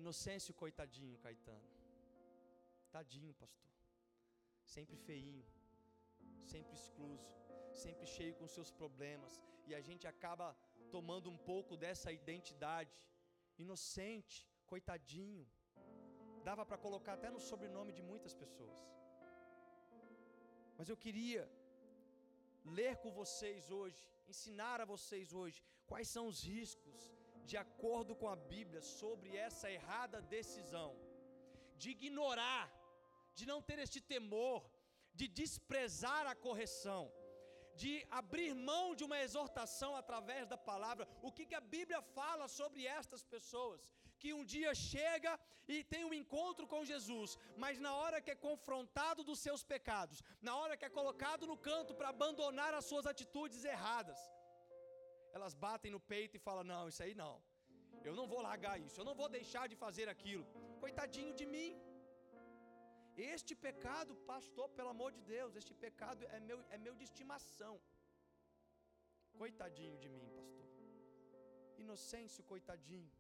Inocêncio, 0.01 0.53
coitadinho, 0.53 1.17
Caetano. 1.25 1.69
Tadinho, 2.95 3.33
pastor. 3.33 3.71
Sempre 4.73 4.97
feinho, 5.07 5.45
sempre 6.53 6.73
excluso, 6.79 7.29
sempre 7.83 8.05
cheio 8.15 8.33
com 8.39 8.47
seus 8.47 8.71
problemas, 8.79 9.33
e 9.67 9.73
a 9.79 9.81
gente 9.87 10.05
acaba 10.13 10.47
tomando 10.95 11.29
um 11.29 11.37
pouco 11.51 11.75
dessa 11.83 12.11
identidade. 12.11 12.95
Inocente, 13.57 14.37
coitadinho. 14.71 15.45
Dava 16.43 16.65
para 16.65 16.77
colocar 16.85 17.13
até 17.13 17.29
no 17.35 17.39
sobrenome 17.39 17.91
de 17.93 18.03
muitas 18.11 18.33
pessoas. 18.43 18.79
Mas 20.77 20.89
eu 20.89 20.97
queria 21.05 21.43
ler 22.77 22.97
com 22.97 23.11
vocês 23.11 23.69
hoje, 23.71 24.01
ensinar 24.27 24.81
a 24.81 24.85
vocês 24.93 25.33
hoje 25.33 25.63
quais 25.85 26.07
são 26.07 26.27
os 26.27 26.41
riscos, 26.43 27.14
de 27.51 27.57
acordo 27.65 28.13
com 28.21 28.29
a 28.35 28.37
Bíblia, 28.53 28.81
sobre 28.81 29.29
essa 29.47 29.67
errada 29.77 30.21
decisão 30.37 30.89
de 31.81 31.89
ignorar, 31.95 32.65
de 33.37 33.45
não 33.51 33.59
ter 33.67 33.79
este 33.85 34.01
temor, 34.13 34.59
de 35.19 35.27
desprezar 35.41 36.23
a 36.27 36.35
correção, 36.45 37.03
de 37.81 37.93
abrir 38.19 38.51
mão 38.69 38.85
de 38.97 39.03
uma 39.07 39.19
exortação 39.25 39.91
através 40.01 40.43
da 40.47 40.57
palavra. 40.71 41.07
O 41.21 41.31
que, 41.35 41.45
que 41.49 41.57
a 41.61 41.67
Bíblia 41.75 42.01
fala 42.17 42.47
sobre 42.59 42.81
estas 42.99 43.23
pessoas? 43.33 43.81
Que 44.21 44.31
um 44.37 44.45
dia 44.53 44.73
chega 44.73 45.31
e 45.67 45.83
tem 45.83 46.03
um 46.05 46.13
encontro 46.13 46.65
com 46.73 46.85
Jesus, 46.91 47.37
mas 47.63 47.79
na 47.85 47.93
hora 48.01 48.21
que 48.21 48.31
é 48.31 48.43
confrontado 48.47 49.23
dos 49.29 49.39
seus 49.39 49.63
pecados, 49.63 50.23
na 50.41 50.55
hora 50.59 50.77
que 50.77 50.85
é 50.85 50.97
colocado 50.99 51.45
no 51.51 51.57
canto 51.57 51.93
para 51.93 52.09
abandonar 52.09 52.73
as 52.73 52.85
suas 52.85 53.05
atitudes 53.05 53.63
erradas, 53.65 54.19
elas 55.35 55.53
batem 55.65 55.91
no 55.95 56.01
peito 56.11 56.35
e 56.37 56.45
falam: 56.47 56.63
Não, 56.73 56.83
isso 56.91 57.01
aí 57.05 57.13
não, 57.23 57.33
eu 58.09 58.13
não 58.19 58.27
vou 58.33 58.41
largar 58.49 58.75
isso, 58.85 58.99
eu 58.99 59.07
não 59.09 59.15
vou 59.21 59.29
deixar 59.39 59.65
de 59.71 59.77
fazer 59.83 60.07
aquilo, 60.15 60.45
coitadinho 60.85 61.33
de 61.41 61.45
mim. 61.55 61.71
Este 63.33 63.53
pecado, 63.65 64.13
pastor, 64.31 64.67
pelo 64.77 64.89
amor 64.95 65.09
de 65.17 65.21
Deus, 65.35 65.55
este 65.61 65.73
pecado 65.85 66.23
é 66.37 66.39
meu, 66.47 66.57
é 66.75 66.77
meu 66.85 66.95
de 66.99 67.05
estimação. 67.09 67.75
Coitadinho 69.41 69.97
de 70.03 70.09
mim, 70.15 70.27
pastor. 70.39 70.67
Inocêncio, 71.83 72.43
coitadinho. 72.51 73.11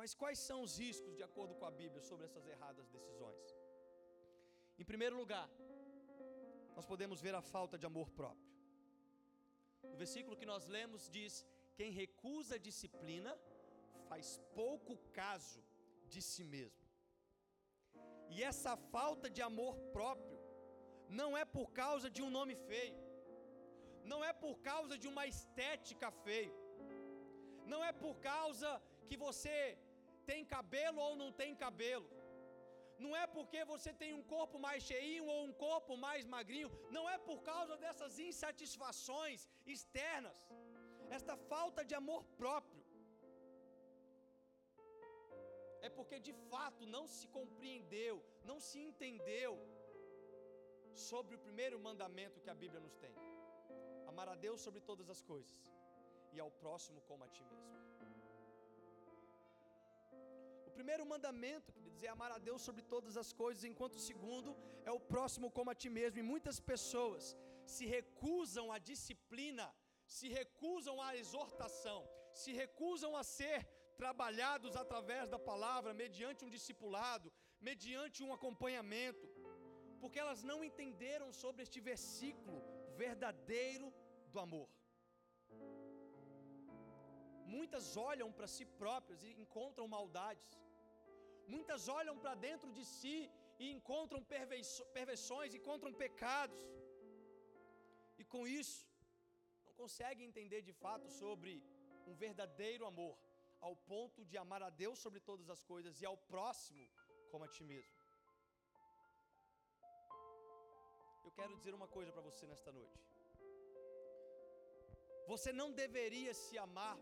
Mas 0.00 0.14
quais 0.20 0.38
são 0.48 0.58
os 0.66 0.74
riscos, 0.84 1.16
de 1.20 1.24
acordo 1.28 1.54
com 1.60 1.66
a 1.70 1.74
Bíblia, 1.80 2.02
sobre 2.10 2.26
essas 2.28 2.46
erradas 2.54 2.88
decisões? 2.96 3.48
Em 4.80 4.86
primeiro 4.90 5.16
lugar, 5.22 5.48
nós 6.76 6.86
podemos 6.92 7.20
ver 7.26 7.34
a 7.40 7.42
falta 7.54 7.78
de 7.78 7.86
amor 7.90 8.10
próprio. 8.20 8.49
O 9.82 9.96
versículo 9.96 10.36
que 10.36 10.46
nós 10.46 10.66
lemos 10.66 11.08
diz: 11.08 11.46
Quem 11.74 11.90
recusa 11.90 12.54
a 12.56 12.58
disciplina 12.58 13.38
faz 14.08 14.38
pouco 14.54 14.96
caso 15.12 15.62
de 16.08 16.20
si 16.20 16.44
mesmo. 16.44 16.86
E 18.28 18.42
essa 18.42 18.76
falta 18.76 19.28
de 19.28 19.42
amor 19.42 19.76
próprio 19.92 20.38
não 21.08 21.36
é 21.36 21.44
por 21.44 21.72
causa 21.72 22.08
de 22.08 22.22
um 22.22 22.30
nome 22.30 22.54
feio, 22.54 22.98
não 24.04 24.24
é 24.24 24.32
por 24.32 24.58
causa 24.60 24.96
de 24.96 25.08
uma 25.08 25.26
estética 25.26 26.10
feia, 26.10 26.52
não 27.66 27.84
é 27.84 27.92
por 27.92 28.14
causa 28.18 28.80
que 29.08 29.16
você 29.16 29.76
tem 30.24 30.44
cabelo 30.44 31.00
ou 31.00 31.16
não 31.16 31.32
tem 31.32 31.54
cabelo, 31.54 32.08
não 33.04 33.12
é 33.22 33.26
porque 33.36 33.60
você 33.72 33.92
tem 34.02 34.12
um 34.18 34.24
corpo 34.34 34.58
mais 34.66 34.82
cheinho 34.88 35.26
ou 35.34 35.38
um 35.48 35.54
corpo 35.66 35.94
mais 36.06 36.24
magrinho, 36.34 36.70
não 36.96 37.04
é 37.14 37.16
por 37.28 37.38
causa 37.52 37.76
dessas 37.84 38.18
insatisfações 38.28 39.48
externas, 39.74 40.38
esta 41.18 41.36
falta 41.52 41.82
de 41.90 41.94
amor 42.02 42.22
próprio 42.42 42.80
é 45.86 45.88
porque 45.98 46.18
de 46.28 46.32
fato 46.50 46.86
não 46.94 47.04
se 47.16 47.26
compreendeu, 47.38 48.16
não 48.50 48.58
se 48.68 48.78
entendeu 48.88 49.52
sobre 51.08 51.34
o 51.36 51.42
primeiro 51.46 51.78
mandamento 51.88 52.40
que 52.40 52.50
a 52.54 52.58
Bíblia 52.62 52.80
nos 52.86 52.96
tem: 53.04 53.14
amar 54.06 54.28
a 54.28 54.36
Deus 54.46 54.60
sobre 54.66 54.80
todas 54.90 55.08
as 55.14 55.22
coisas 55.32 55.58
e 56.32 56.40
ao 56.40 56.50
próximo 56.62 57.00
como 57.08 57.24
a 57.24 57.28
ti 57.28 57.44
mesmo. 57.44 57.89
Primeiro 60.80 61.04
mandamento, 61.12 61.72
quer 61.74 61.90
dizer, 61.94 62.08
amar 62.12 62.30
a 62.34 62.38
Deus 62.46 62.60
sobre 62.66 62.82
todas 62.92 63.14
as 63.22 63.30
coisas, 63.40 63.64
enquanto 63.70 63.96
o 63.98 64.04
segundo 64.10 64.50
é 64.90 64.92
o 64.98 65.02
próximo 65.12 65.48
como 65.56 65.70
a 65.72 65.74
ti 65.80 65.88
mesmo. 65.96 66.18
E 66.20 66.28
muitas 66.30 66.58
pessoas 66.70 67.24
se 67.74 67.84
recusam 67.96 68.64
à 68.76 68.78
disciplina, 68.90 69.66
se 70.18 70.28
recusam 70.38 70.94
à 71.06 71.08
exortação, 71.22 72.00
se 72.42 72.52
recusam 72.62 73.12
a 73.20 73.22
ser 73.22 73.58
trabalhados 74.02 74.74
através 74.82 75.28
da 75.34 75.40
palavra, 75.50 75.92
mediante 76.02 76.46
um 76.46 76.54
discipulado, 76.56 77.30
mediante 77.70 78.24
um 78.26 78.32
acompanhamento, 78.38 79.28
porque 80.00 80.22
elas 80.24 80.42
não 80.50 80.58
entenderam 80.70 81.30
sobre 81.42 81.62
este 81.66 81.78
versículo 81.92 82.58
verdadeiro 83.04 83.88
do 84.32 84.40
amor. 84.46 84.68
Muitas 87.58 87.86
olham 88.10 88.32
para 88.32 88.50
si 88.56 88.64
próprias 88.82 89.22
e 89.28 89.30
encontram 89.44 89.86
maldades, 89.98 90.50
muitas 91.54 91.82
olham 91.98 92.16
para 92.22 92.34
dentro 92.46 92.70
de 92.78 92.84
si 92.98 93.18
e 93.62 93.66
encontram 93.76 94.20
perversões, 94.98 95.58
encontram 95.60 95.92
pecados, 96.04 96.62
e 98.20 98.24
com 98.34 98.42
isso, 98.60 98.80
não 99.66 99.74
conseguem 99.82 100.26
entender 100.30 100.60
de 100.68 100.74
fato 100.84 101.08
sobre 101.20 101.52
um 102.10 102.14
verdadeiro 102.24 102.84
amor 102.92 103.14
ao 103.66 103.74
ponto 103.92 104.20
de 104.30 104.36
amar 104.42 104.62
a 104.66 104.70
Deus 104.82 104.98
sobre 105.04 105.20
todas 105.30 105.48
as 105.54 105.62
coisas 105.70 106.00
e 106.02 106.06
ao 106.10 106.16
próximo 106.32 106.84
como 107.30 107.44
a 107.46 107.52
ti 107.54 107.64
mesmo. 107.72 107.98
Eu 111.26 111.32
quero 111.38 111.56
dizer 111.58 111.74
uma 111.78 111.88
coisa 111.96 112.10
para 112.14 112.26
você 112.28 112.44
nesta 112.52 112.70
noite. 112.78 113.00
Você 115.32 115.50
não 115.60 115.68
deveria 115.82 116.32
se 116.42 116.56
amar 116.66 116.96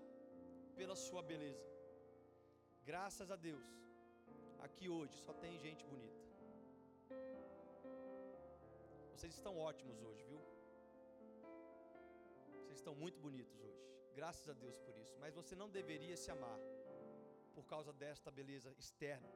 pela 0.78 0.96
sua 1.06 1.22
beleza. 1.32 1.68
Graças 2.90 3.30
a 3.34 3.36
Deus, 3.48 3.68
aqui 4.66 4.88
hoje 4.88 5.16
só 5.26 5.32
tem 5.42 5.58
gente 5.66 5.84
bonita. 5.92 6.22
Vocês 9.14 9.34
estão 9.38 9.54
ótimos 9.70 9.98
hoje, 10.08 10.22
viu? 10.30 10.40
Vocês 12.60 12.78
estão 12.80 12.94
muito 12.94 13.18
bonitos 13.26 13.56
hoje. 13.66 13.82
Graças 14.18 14.48
a 14.48 14.54
Deus 14.64 14.78
por 14.86 14.94
isso. 15.04 15.16
Mas 15.22 15.34
você 15.40 15.54
não 15.62 15.68
deveria 15.78 16.16
se 16.22 16.30
amar 16.36 16.58
por 17.54 17.64
causa 17.72 17.92
desta 18.02 18.30
beleza 18.38 18.70
externa. 18.82 19.30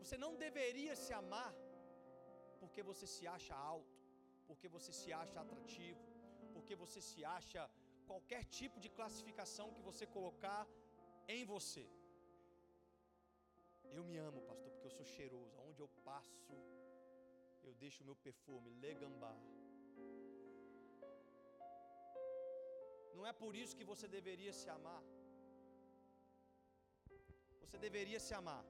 Você 0.00 0.16
não 0.24 0.32
deveria 0.46 0.94
se 1.04 1.12
amar 1.22 1.52
porque 2.60 2.82
você 2.90 3.06
se 3.14 3.24
acha 3.36 3.54
alto, 3.54 3.96
porque 4.48 4.68
você 4.76 4.92
se 5.00 5.10
acha 5.22 5.38
atrativo, 5.40 6.04
porque 6.54 6.74
você 6.82 7.00
se 7.10 7.20
acha 7.38 7.62
qualquer 8.10 8.42
tipo 8.58 8.78
de 8.84 8.88
classificação 8.98 9.66
que 9.76 9.82
você 9.90 10.06
colocar 10.16 10.62
em 11.36 11.44
você. 11.54 11.84
Eu 13.92 14.04
me 14.04 14.16
amo, 14.16 14.40
pastor, 14.42 14.70
porque 14.70 14.86
eu 14.86 14.96
sou 14.98 15.04
cheiroso. 15.04 15.58
Aonde 15.60 15.80
eu 15.80 15.88
passo, 16.04 16.54
eu 17.62 17.74
deixo 17.74 18.02
o 18.02 18.06
meu 18.06 18.16
perfume, 18.16 18.70
legambá. 18.86 19.34
Não 23.16 23.26
é 23.26 23.32
por 23.32 23.54
isso 23.56 23.76
que 23.78 23.90
você 23.92 24.06
deveria 24.08 24.52
se 24.52 24.68
amar. 24.68 25.02
Você 27.60 27.78
deveria 27.78 28.20
se 28.20 28.34
amar, 28.40 28.64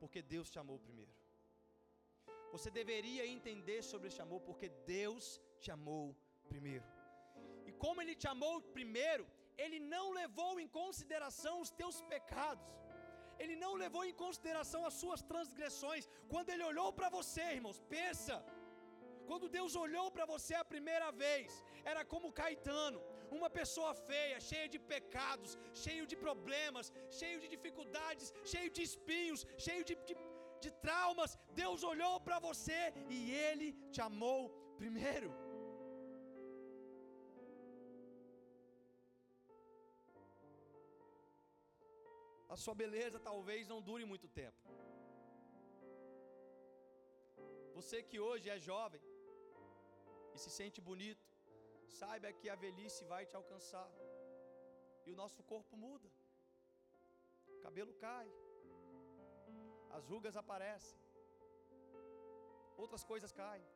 porque 0.00 0.20
Deus 0.22 0.50
te 0.50 0.58
amou 0.62 0.78
primeiro. 0.78 1.14
Você 2.54 2.70
deveria 2.70 3.26
entender 3.26 3.82
sobre 3.82 4.08
este 4.08 4.22
amor, 4.24 4.40
porque 4.48 4.68
Deus 4.96 5.40
te 5.62 5.70
amou 5.76 6.04
primeiro. 6.52 6.86
E 7.68 7.72
como 7.84 8.00
Ele 8.02 8.14
te 8.14 8.28
amou 8.34 8.54
primeiro, 8.78 9.26
Ele 9.64 9.78
não 9.94 10.12
levou 10.20 10.52
em 10.60 10.68
consideração 10.80 11.54
os 11.64 11.70
teus 11.70 12.00
pecados. 12.14 12.83
Ele 13.42 13.56
não 13.64 13.72
levou 13.82 14.04
em 14.04 14.14
consideração 14.24 14.80
as 14.90 14.94
suas 15.02 15.22
transgressões. 15.32 16.08
Quando 16.32 16.50
Ele 16.50 16.64
olhou 16.72 16.92
para 16.92 17.08
você, 17.08 17.44
irmãos, 17.58 17.80
pensa. 17.96 18.36
Quando 19.28 19.48
Deus 19.48 19.74
olhou 19.84 20.06
para 20.14 20.26
você 20.32 20.54
a 20.54 20.64
primeira 20.72 21.10
vez, 21.10 21.64
era 21.92 22.02
como 22.12 22.32
Caetano, 22.40 23.00
uma 23.36 23.48
pessoa 23.58 23.92
feia, 23.94 24.38
cheia 24.48 24.68
de 24.74 24.78
pecados, 24.78 25.58
cheio 25.84 26.06
de 26.10 26.16
problemas, 26.24 26.92
cheio 27.10 27.40
de 27.40 27.48
dificuldades, 27.54 28.32
cheio 28.52 28.70
de 28.70 28.82
espinhos, 28.82 29.46
cheio 29.66 29.84
de, 29.88 29.94
de, 30.08 30.16
de 30.60 30.70
traumas. 30.84 31.38
Deus 31.62 31.82
olhou 31.82 32.20
para 32.20 32.38
você 32.38 32.92
e 33.08 33.32
Ele 33.46 33.72
te 33.90 34.00
amou 34.00 34.42
primeiro. 34.76 35.43
A 42.54 42.58
sua 42.64 42.74
beleza 42.80 43.18
talvez 43.28 43.62
não 43.70 43.78
dure 43.88 44.04
muito 44.10 44.28
tempo. 44.40 44.60
Você 47.76 47.96
que 48.08 48.18
hoje 48.26 48.46
é 48.54 48.58
jovem 48.66 49.02
e 50.34 50.38
se 50.42 50.50
sente 50.58 50.80
bonito, 50.88 51.26
saiba 52.00 52.32
que 52.40 52.48
a 52.48 52.54
velhice 52.64 53.02
vai 53.12 53.22
te 53.30 53.34
alcançar. 53.40 53.90
E 55.06 55.10
o 55.14 55.18
nosso 55.22 55.42
corpo 55.52 55.76
muda. 55.86 56.08
O 57.56 57.58
cabelo 57.66 57.94
cai. 58.04 58.28
As 59.96 60.06
rugas 60.12 60.36
aparecem. 60.42 61.00
Outras 62.84 63.04
coisas 63.12 63.32
caem. 63.42 63.66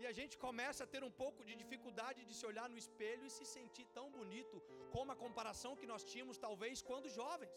E 0.00 0.06
a 0.10 0.12
gente 0.18 0.34
começa 0.44 0.82
a 0.84 0.90
ter 0.92 1.02
um 1.08 1.14
pouco 1.22 1.40
de 1.48 1.54
dificuldade 1.62 2.20
de 2.28 2.34
se 2.38 2.44
olhar 2.50 2.68
no 2.72 2.78
espelho 2.84 3.24
e 3.26 3.34
se 3.36 3.44
sentir 3.56 3.86
tão 3.98 4.06
bonito 4.18 4.56
como 4.94 5.12
a 5.12 5.20
comparação 5.24 5.72
que 5.80 5.90
nós 5.92 6.04
tínhamos 6.12 6.38
talvez 6.46 6.80
quando 6.88 7.14
jovens. 7.20 7.56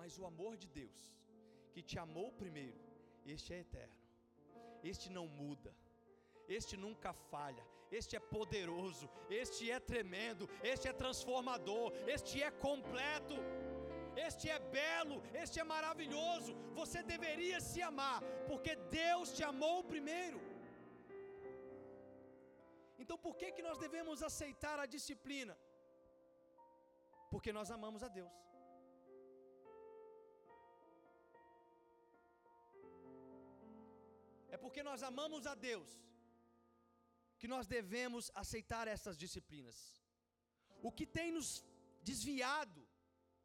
Mas 0.00 0.18
o 0.20 0.24
amor 0.32 0.54
de 0.62 0.68
Deus, 0.80 1.00
que 1.72 1.82
te 1.90 1.98
amou 2.04 2.28
primeiro, 2.42 2.80
este 3.34 3.52
é 3.56 3.60
eterno. 3.66 3.98
Este 4.92 5.06
não 5.16 5.26
muda. 5.40 5.72
Este 6.58 6.74
nunca 6.84 7.12
falha. 7.32 7.64
Este 7.98 8.16
é 8.16 8.20
poderoso. 8.36 9.06
Este 9.42 9.70
é 9.70 9.78
tremendo. 9.92 10.48
Este 10.72 10.88
é 10.88 10.92
transformador. 10.92 11.92
Este 12.16 12.42
é 12.42 12.50
completo 12.50 13.36
este 14.26 14.44
é 14.54 14.58
belo, 14.78 15.16
este 15.42 15.56
é 15.62 15.64
maravilhoso. 15.74 16.52
Você 16.80 17.02
deveria 17.14 17.58
se 17.70 17.80
amar, 17.90 18.18
porque 18.50 18.74
Deus 19.00 19.32
te 19.36 19.42
amou 19.52 19.76
primeiro. 19.92 20.40
Então 23.02 23.16
por 23.24 23.34
que, 23.40 23.48
que 23.56 23.66
nós 23.68 23.78
devemos 23.84 24.22
aceitar 24.30 24.76
a 24.84 24.86
disciplina? 24.96 25.56
Porque 27.32 27.52
nós 27.58 27.70
amamos 27.76 28.02
a 28.08 28.08
Deus. 28.18 28.34
É 34.54 34.56
porque 34.64 34.82
nós 34.90 35.02
amamos 35.12 35.46
a 35.52 35.54
Deus 35.68 35.90
que 37.40 37.48
nós 37.54 37.66
devemos 37.76 38.24
aceitar 38.42 38.84
essas 38.94 39.16
disciplinas. 39.24 39.78
O 40.82 40.90
que 40.90 41.06
tem 41.18 41.30
nos 41.36 41.48
desviado 42.10 42.87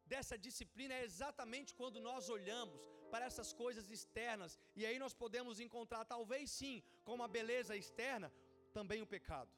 dessa 0.06 0.38
disciplina 0.38 0.94
é 0.94 1.04
exatamente 1.04 1.74
quando 1.80 2.00
nós 2.10 2.30
olhamos 2.30 2.80
para 3.12 3.26
essas 3.30 3.50
coisas 3.62 3.90
externas 3.98 4.60
e 4.76 4.86
aí 4.86 4.98
nós 5.04 5.14
podemos 5.24 5.60
encontrar, 5.60 6.04
talvez 6.06 6.50
sim, 6.60 6.76
como 7.04 7.24
a 7.24 7.28
beleza 7.28 7.76
externa, 7.76 8.32
também 8.78 9.02
o 9.02 9.12
pecado. 9.16 9.52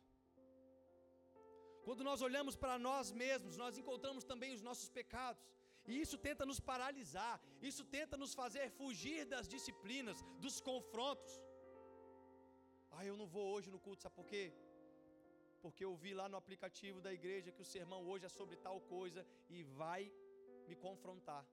Quando 1.85 2.03
nós 2.03 2.21
olhamos 2.27 2.55
para 2.63 2.75
nós 2.89 3.11
mesmos, 3.23 3.57
nós 3.63 3.77
encontramos 3.81 4.23
também 4.31 4.53
os 4.57 4.63
nossos 4.67 4.89
pecados. 4.89 5.43
E 5.87 6.01
isso 6.03 6.17
tenta 6.17 6.43
nos 6.51 6.59
paralisar, 6.59 7.35
isso 7.61 7.83
tenta 7.97 8.17
nos 8.17 8.33
fazer 8.33 8.65
fugir 8.79 9.23
das 9.33 9.47
disciplinas, 9.47 10.23
dos 10.45 10.59
confrontos. 10.59 11.33
Ah, 12.91 13.05
eu 13.05 13.15
não 13.15 13.27
vou 13.27 13.45
hoje 13.53 13.69
no 13.69 13.79
culto, 13.79 14.01
sabe 14.01 14.15
por 14.15 14.25
quê? 14.25 14.45
Porque 15.61 15.85
eu 15.85 15.93
vi 16.03 16.13
lá 16.19 16.27
no 16.27 16.37
aplicativo 16.37 16.99
da 17.05 17.13
igreja 17.19 17.51
que 17.51 17.61
o 17.61 17.71
sermão 17.75 18.01
hoje 18.11 18.25
é 18.25 18.29
sobre 18.29 18.55
tal 18.67 18.79
coisa 18.81 19.25
e 19.47 19.61
vai 19.81 20.11
me 20.71 20.75
confrontar. 20.87 21.43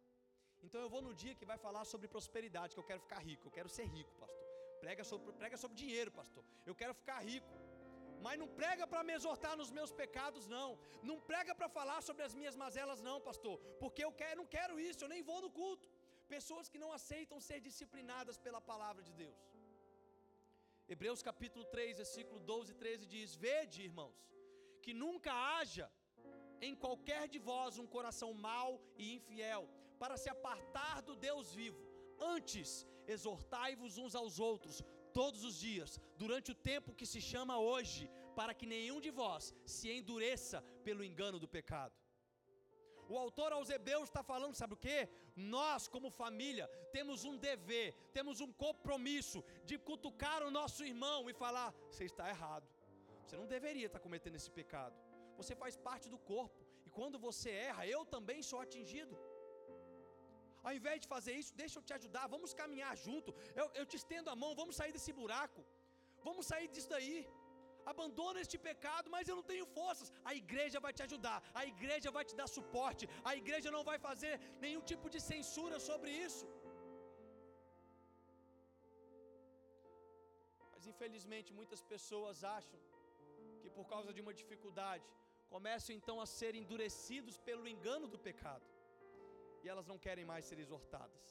Então 0.66 0.80
eu 0.84 0.88
vou 0.94 1.02
no 1.08 1.12
dia 1.22 1.34
que 1.38 1.46
vai 1.50 1.58
falar 1.66 1.84
sobre 1.92 2.08
prosperidade, 2.16 2.74
que 2.74 2.80
eu 2.82 2.88
quero 2.90 3.00
ficar 3.06 3.20
rico, 3.30 3.46
eu 3.48 3.54
quero 3.58 3.70
ser 3.76 3.86
rico, 3.96 4.12
pastor. 4.22 4.46
Prega 4.84 5.04
sobre, 5.10 5.32
prega 5.40 5.56
sobre 5.62 5.76
dinheiro, 5.82 6.10
pastor. 6.20 6.44
Eu 6.70 6.74
quero 6.80 6.94
ficar 7.00 7.18
rico. 7.30 7.52
Mas 8.24 8.38
não 8.40 8.48
prega 8.60 8.84
para 8.90 9.02
me 9.06 9.12
exortar 9.18 9.54
nos 9.60 9.70
meus 9.78 9.92
pecados, 10.00 10.44
não. 10.56 10.68
Não 11.10 11.16
prega 11.30 11.52
para 11.58 11.68
falar 11.78 12.00
sobre 12.08 12.22
as 12.28 12.34
minhas 12.38 12.56
mazelas, 12.62 13.00
não, 13.08 13.16
pastor. 13.28 13.56
Porque 13.82 14.02
eu 14.06 14.12
quero, 14.20 14.36
não 14.40 14.48
quero 14.56 14.74
isso, 14.88 15.02
eu 15.04 15.12
nem 15.14 15.22
vou 15.30 15.40
no 15.44 15.50
culto. 15.60 15.88
Pessoas 16.36 16.68
que 16.72 16.82
não 16.82 16.90
aceitam 16.98 17.40
ser 17.48 17.58
disciplinadas 17.68 18.38
pela 18.44 18.60
palavra 18.70 19.02
de 19.08 19.12
Deus. 19.24 19.42
Hebreus 20.92 21.22
capítulo 21.30 21.64
3, 21.64 21.96
versículo 22.02 22.38
12 22.52 22.72
e 22.72 22.78
13 22.84 23.06
diz: 23.14 23.34
Vede, 23.46 23.82
irmãos, 23.90 24.20
que 24.84 24.94
nunca 25.04 25.32
haja 25.56 25.86
em 26.68 26.74
qualquer 26.82 27.24
de 27.34 27.40
vós 27.50 27.78
um 27.82 27.88
coração 27.96 28.30
mau 28.48 28.70
e 29.02 29.14
infiel, 29.16 29.62
para 30.02 30.16
se 30.22 30.28
apartar 30.34 30.96
do 31.08 31.14
Deus 31.28 31.52
vivo. 31.60 31.80
Antes, 32.34 32.86
exortai-vos 33.14 33.98
uns 34.02 34.14
aos 34.20 34.38
outros 34.48 34.76
todos 35.18 35.42
os 35.48 35.56
dias, 35.68 36.00
durante 36.22 36.52
o 36.52 36.60
tempo 36.70 36.94
que 36.98 37.10
se 37.12 37.20
chama 37.20 37.58
hoje, 37.58 38.08
para 38.38 38.54
que 38.58 38.70
nenhum 38.74 39.00
de 39.06 39.10
vós 39.10 39.52
se 39.66 39.90
endureça 39.98 40.62
pelo 40.86 41.04
engano 41.04 41.38
do 41.38 41.48
pecado. 41.56 41.94
O 43.12 43.18
autor 43.18 43.52
aos 43.52 43.68
Hebreus 43.68 44.08
está 44.08 44.22
falando, 44.22 44.54
sabe 44.54 44.74
o 44.74 44.82
que? 44.84 44.98
Nós, 45.36 45.88
como 45.94 46.16
família, 46.22 46.66
temos 46.96 47.24
um 47.24 47.36
dever, 47.36 47.88
temos 48.16 48.40
um 48.40 48.50
compromisso 48.52 49.44
de 49.64 49.76
cutucar 49.76 50.42
o 50.42 50.50
nosso 50.50 50.82
irmão 50.84 51.28
e 51.28 51.34
falar: 51.34 51.74
você 51.90 52.04
está 52.04 52.28
errado, 52.34 52.66
você 53.22 53.36
não 53.36 53.46
deveria 53.46 53.86
estar 53.86 54.00
cometendo 54.06 54.36
esse 54.36 54.50
pecado 54.50 54.96
você 55.40 55.54
faz 55.62 55.76
parte 55.88 56.08
do 56.14 56.18
corpo, 56.32 56.60
e 56.86 56.90
quando 56.98 57.18
você 57.26 57.50
erra, 57.68 57.84
eu 57.96 58.02
também 58.14 58.40
sou 58.50 58.60
atingido. 58.66 59.16
Ao 60.66 60.72
invés 60.78 60.98
de 61.02 61.08
fazer 61.14 61.34
isso, 61.40 61.52
deixa 61.62 61.76
eu 61.78 61.84
te 61.88 61.94
ajudar, 61.98 62.24
vamos 62.34 62.50
caminhar 62.62 62.94
junto, 63.06 63.30
eu, 63.60 63.66
eu 63.80 63.84
te 63.90 63.96
estendo 64.00 64.30
a 64.32 64.36
mão, 64.42 64.50
vamos 64.62 64.76
sair 64.80 64.92
desse 64.96 65.12
buraco, 65.20 65.62
vamos 66.28 66.46
sair 66.50 66.68
disso 66.74 66.90
daí. 66.96 67.20
Abandona 67.92 68.40
este 68.44 68.56
pecado, 68.68 69.06
mas 69.14 69.28
eu 69.28 69.36
não 69.38 69.46
tenho 69.50 69.66
forças. 69.78 70.08
A 70.30 70.32
igreja 70.40 70.78
vai 70.84 70.92
te 70.98 71.02
ajudar, 71.06 71.38
a 71.60 71.64
igreja 71.72 72.10
vai 72.16 72.24
te 72.30 72.34
dar 72.40 72.48
suporte, 72.56 73.08
a 73.30 73.32
igreja 73.40 73.70
não 73.76 73.82
vai 73.90 73.98
fazer 74.08 74.34
nenhum 74.64 74.82
tipo 74.90 75.08
de 75.14 75.20
censura 75.32 75.78
sobre 75.88 76.10
isso. 76.26 76.46
Mas 80.72 80.86
infelizmente 80.92 81.50
muitas 81.60 81.82
pessoas 81.94 82.44
acham 82.58 82.78
que 83.60 83.68
por 83.78 83.86
causa 83.92 84.12
de 84.16 84.22
uma 84.24 84.34
dificuldade 84.42 85.04
começam 85.54 85.94
então 85.98 86.16
a 86.24 86.26
ser 86.38 86.52
endurecidos 86.60 87.36
pelo 87.48 87.68
engano 87.72 88.06
do 88.12 88.18
pecado, 88.28 88.66
e 89.62 89.68
elas 89.72 89.86
não 89.90 89.98
querem 90.06 90.24
mais 90.32 90.46
ser 90.50 90.58
exortadas. 90.64 91.26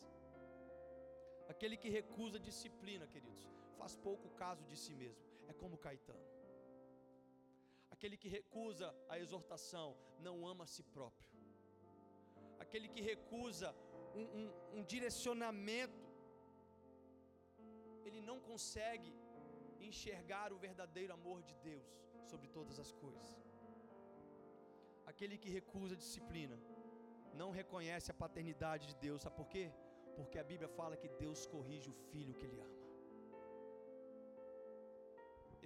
Aquele 1.54 1.76
que 1.84 1.90
recusa 2.00 2.40
disciplina, 2.50 3.06
queridos, 3.14 3.46
faz 3.80 3.96
pouco 4.08 4.30
caso 4.44 4.64
de 4.72 4.78
si 4.84 4.94
mesmo, 5.02 5.26
é 5.52 5.54
como 5.62 5.82
Caetano. 5.86 6.28
Aquele 7.96 8.16
que 8.22 8.30
recusa 8.40 8.88
a 9.14 9.18
exortação 9.24 9.90
não 10.28 10.36
ama 10.52 10.64
a 10.68 10.72
si 10.76 10.84
próprio. 10.96 11.28
Aquele 12.64 12.88
que 12.94 13.02
recusa 13.02 13.70
um, 14.20 14.26
um, 14.40 14.48
um 14.78 14.84
direcionamento, 14.94 16.08
ele 18.06 18.22
não 18.30 18.40
consegue 18.40 19.14
enxergar 19.90 20.48
o 20.54 20.62
verdadeiro 20.68 21.14
amor 21.20 21.42
de 21.50 21.56
Deus 21.70 21.90
sobre 22.32 22.48
todas 22.48 22.80
as 22.80 22.92
coisas. 23.04 23.41
Aquele 25.12 25.38
que 25.44 25.50
recusa 25.60 26.02
disciplina 26.04 26.58
não 27.42 27.50
reconhece 27.60 28.08
a 28.12 28.20
paternidade 28.24 28.88
de 28.90 28.96
Deus, 29.06 29.22
sabe 29.24 29.36
por 29.40 29.48
quê? 29.54 29.66
Porque 30.18 30.38
a 30.40 30.46
Bíblia 30.52 30.70
fala 30.80 31.00
que 31.02 31.10
Deus 31.24 31.46
corrige 31.54 31.90
o 31.90 31.98
filho 32.12 32.36
que 32.40 32.46
ele 32.48 32.60
ama. 32.68 32.78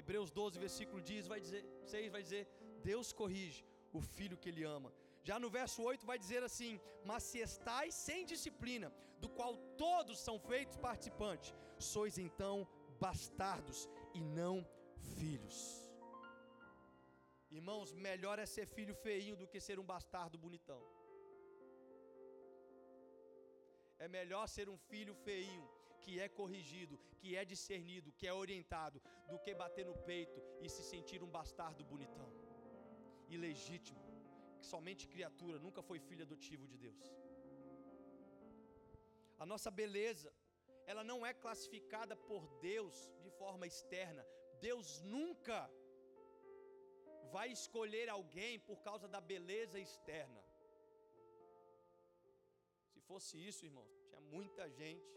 Hebreus 0.01 0.29
12, 0.31 0.59
versículo 0.59 1.01
diz, 1.01 1.27
vai 1.33 1.39
dizer, 1.45 1.63
6 1.85 2.11
vai 2.15 2.21
dizer: 2.27 2.43
Deus 2.83 3.13
corrige 3.21 3.63
o 3.93 4.01
filho 4.01 4.37
que 4.37 4.49
ele 4.49 4.63
ama. 4.77 4.91
Já 5.23 5.37
no 5.39 5.49
verso 5.49 5.81
8 5.81 6.05
vai 6.11 6.17
dizer 6.23 6.43
assim: 6.43 6.73
Mas 7.03 7.23
se 7.23 7.39
estais 7.39 7.93
sem 8.07 8.25
disciplina, 8.33 8.91
do 9.19 9.29
qual 9.29 9.55
todos 9.85 10.19
são 10.19 10.37
feitos 10.39 10.77
participantes, 10.77 11.53
sois 11.77 12.17
então 12.17 12.67
bastardos 12.99 13.89
e 14.13 14.21
não 14.21 14.55
filhos. 15.17 15.84
Irmãos, 17.57 17.89
melhor 18.07 18.37
é 18.43 18.45
ser 18.53 18.65
filho 18.77 18.95
feinho 19.05 19.35
do 19.41 19.47
que 19.51 19.59
ser 19.67 19.77
um 19.81 19.87
bastardo 19.93 20.37
bonitão. 20.45 20.81
É 24.05 24.07
melhor 24.17 24.45
ser 24.55 24.67
um 24.73 24.77
filho 24.89 25.15
feinho, 25.27 25.65
que 26.03 26.13
é 26.25 26.27
corrigido, 26.39 26.95
que 27.19 27.29
é 27.39 27.43
discernido, 27.51 28.13
que 28.17 28.27
é 28.31 28.33
orientado, 28.43 28.97
do 29.29 29.39
que 29.43 29.53
bater 29.61 29.85
no 29.91 29.95
peito 30.09 30.39
e 30.65 30.69
se 30.75 30.83
sentir 30.91 31.19
um 31.27 31.31
bastardo 31.37 31.83
bonitão, 31.91 32.29
ilegítimo, 33.35 34.03
que 34.59 34.67
somente 34.73 35.07
criatura, 35.13 35.57
nunca 35.65 35.81
foi 35.89 35.99
filho 36.09 36.25
adotivo 36.27 36.67
de 36.71 36.77
Deus. 36.85 37.05
A 39.43 39.45
nossa 39.51 39.71
beleza, 39.81 40.31
ela 40.91 41.03
não 41.11 41.19
é 41.29 41.33
classificada 41.45 42.15
por 42.29 42.43
Deus 42.71 42.95
de 43.23 43.31
forma 43.41 43.65
externa. 43.71 44.23
Deus 44.67 45.01
nunca 45.15 45.57
vai 47.35 47.47
escolher 47.59 48.07
alguém 48.17 48.53
por 48.67 48.79
causa 48.87 49.07
da 49.13 49.21
beleza 49.31 49.77
externa. 49.87 50.41
Se 52.91 52.99
fosse 53.09 53.33
isso, 53.49 53.61
irmãos, 53.69 53.93
tinha 54.09 54.21
muita 54.35 54.63
gente 54.81 55.09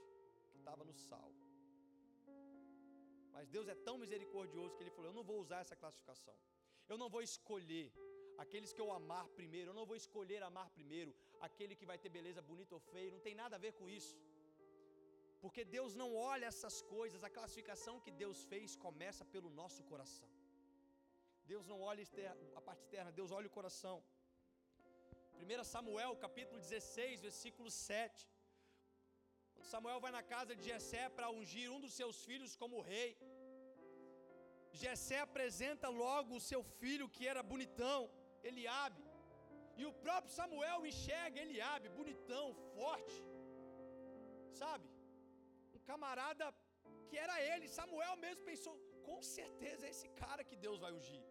que 0.51 0.59
estava 0.61 0.85
no 0.89 0.95
sal. 1.09 1.31
Mas 3.35 3.47
Deus 3.57 3.69
é 3.75 3.77
tão 3.89 3.97
misericordioso 4.05 4.75
que 4.77 4.83
Ele 4.85 4.95
falou: 4.97 5.11
Eu 5.11 5.19
não 5.19 5.27
vou 5.31 5.39
usar 5.45 5.61
essa 5.65 5.77
classificação. 5.83 6.37
Eu 6.93 6.99
não 7.03 7.09
vou 7.15 7.23
escolher 7.31 7.87
aqueles 8.45 8.73
que 8.75 8.83
eu 8.85 8.91
amar 9.01 9.27
primeiro. 9.41 9.71
Eu 9.71 9.79
não 9.81 9.87
vou 9.91 9.99
escolher 10.05 10.41
amar 10.51 10.69
primeiro 10.79 11.13
aquele 11.49 11.77
que 11.81 11.89
vai 11.91 11.99
ter 12.03 12.11
beleza 12.19 12.49
bonita 12.51 12.75
ou 12.79 12.83
feia. 12.93 13.15
Não 13.17 13.25
tem 13.29 13.37
nada 13.43 13.55
a 13.57 13.65
ver 13.67 13.73
com 13.81 13.89
isso. 13.99 14.17
Porque 15.43 15.65
Deus 15.77 15.95
não 16.03 16.11
olha 16.33 16.47
essas 16.53 16.79
coisas. 16.97 17.23
A 17.29 17.35
classificação 17.39 17.97
que 18.07 18.15
Deus 18.25 18.41
fez 18.53 18.75
começa 18.87 19.25
pelo 19.37 19.51
nosso 19.61 19.83
coração. 19.93 20.29
Deus 21.53 21.67
não 21.71 21.79
olha 21.91 22.03
a 22.59 22.63
parte 22.67 22.83
externa, 22.85 23.11
Deus 23.19 23.31
olha 23.37 23.49
o 23.51 23.57
coração. 23.59 23.97
1 25.43 25.65
Samuel, 25.75 26.13
capítulo 26.25 26.59
16, 26.61 27.23
versículo 27.27 27.71
7. 27.71 28.29
Quando 29.55 29.71
Samuel 29.75 30.01
vai 30.05 30.13
na 30.17 30.23
casa 30.33 30.53
de 30.59 30.65
Jessé 30.71 31.05
para 31.17 31.31
ungir 31.39 31.67
um 31.75 31.81
dos 31.85 31.95
seus 31.99 32.17
filhos 32.29 32.55
como 32.63 32.85
rei. 32.93 33.11
Jessé 34.83 35.19
apresenta 35.29 35.89
logo 36.03 36.33
o 36.37 36.45
seu 36.51 36.63
filho 36.81 37.09
que 37.17 37.25
era 37.33 37.49
bonitão, 37.53 38.01
Eliabe. 38.51 39.05
E 39.81 39.85
o 39.91 39.95
próprio 40.05 40.37
Samuel 40.41 40.87
enxerga 40.91 41.41
Eliabe, 41.47 41.97
bonitão, 42.01 42.47
forte. 42.77 43.19
Sabe? 44.63 44.89
Um 45.77 45.83
camarada 45.91 46.47
que 47.09 47.17
era 47.25 47.37
ele. 47.51 47.75
Samuel 47.81 48.15
mesmo 48.27 48.45
pensou: 48.53 48.77
com 49.09 49.21
certeza 49.37 49.87
é 49.87 49.93
esse 49.95 50.09
cara 50.23 50.45
que 50.51 50.63
Deus 50.67 50.81
vai 50.85 50.93
ungir. 51.01 51.25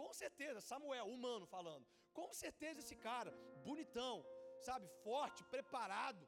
Com 0.00 0.12
certeza, 0.12 0.60
Samuel, 0.60 1.06
humano 1.14 1.46
falando. 1.46 1.86
Com 2.18 2.32
certeza 2.32 2.80
esse 2.80 2.96
cara, 3.08 3.32
bonitão, 3.64 4.24
sabe, 4.68 4.86
forte, 5.04 5.42
preparado. 5.44 6.24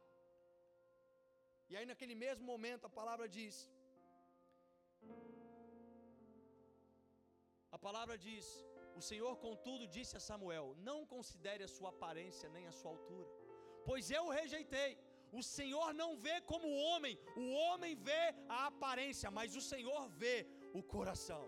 E 1.70 1.77
aí 1.77 1.87
naquele 1.87 2.14
mesmo 2.14 2.44
momento 2.53 2.87
a 2.87 2.96
palavra 3.00 3.27
diz: 3.37 3.55
A 7.77 7.79
palavra 7.87 8.16
diz: 8.27 8.46
O 8.98 9.03
Senhor, 9.11 9.33
contudo, 9.46 9.92
disse 9.96 10.16
a 10.16 10.20
Samuel: 10.29 10.74
Não 10.88 10.98
considere 11.14 11.64
a 11.64 11.72
sua 11.77 11.90
aparência 11.94 12.48
nem 12.57 12.66
a 12.66 12.72
sua 12.72 12.90
altura, 12.92 13.31
pois 13.88 14.11
eu 14.11 14.24
o 14.27 14.35
rejeitei. 14.40 14.92
O 15.33 15.42
Senhor 15.42 15.92
não 15.92 16.11
vê 16.24 16.40
como 16.50 16.66
o 16.68 16.81
homem, 16.88 17.18
o 17.37 17.46
homem 17.62 17.96
vê 17.96 18.22
a 18.48 18.66
aparência, 18.66 19.31
mas 19.38 19.57
o 19.57 19.61
Senhor 19.61 20.09
vê 20.22 20.46
o 20.72 20.81
coração. 20.94 21.44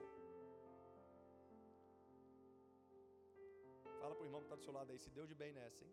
Irmão 4.36 4.42
que 4.42 4.48
está 4.48 4.56
do 4.56 4.62
seu 4.62 4.72
lado 4.78 4.90
aí, 4.92 4.98
se 4.98 5.10
deu 5.10 5.26
de 5.26 5.34
bem 5.42 5.52
nessa, 5.58 5.84
hein? 5.84 5.92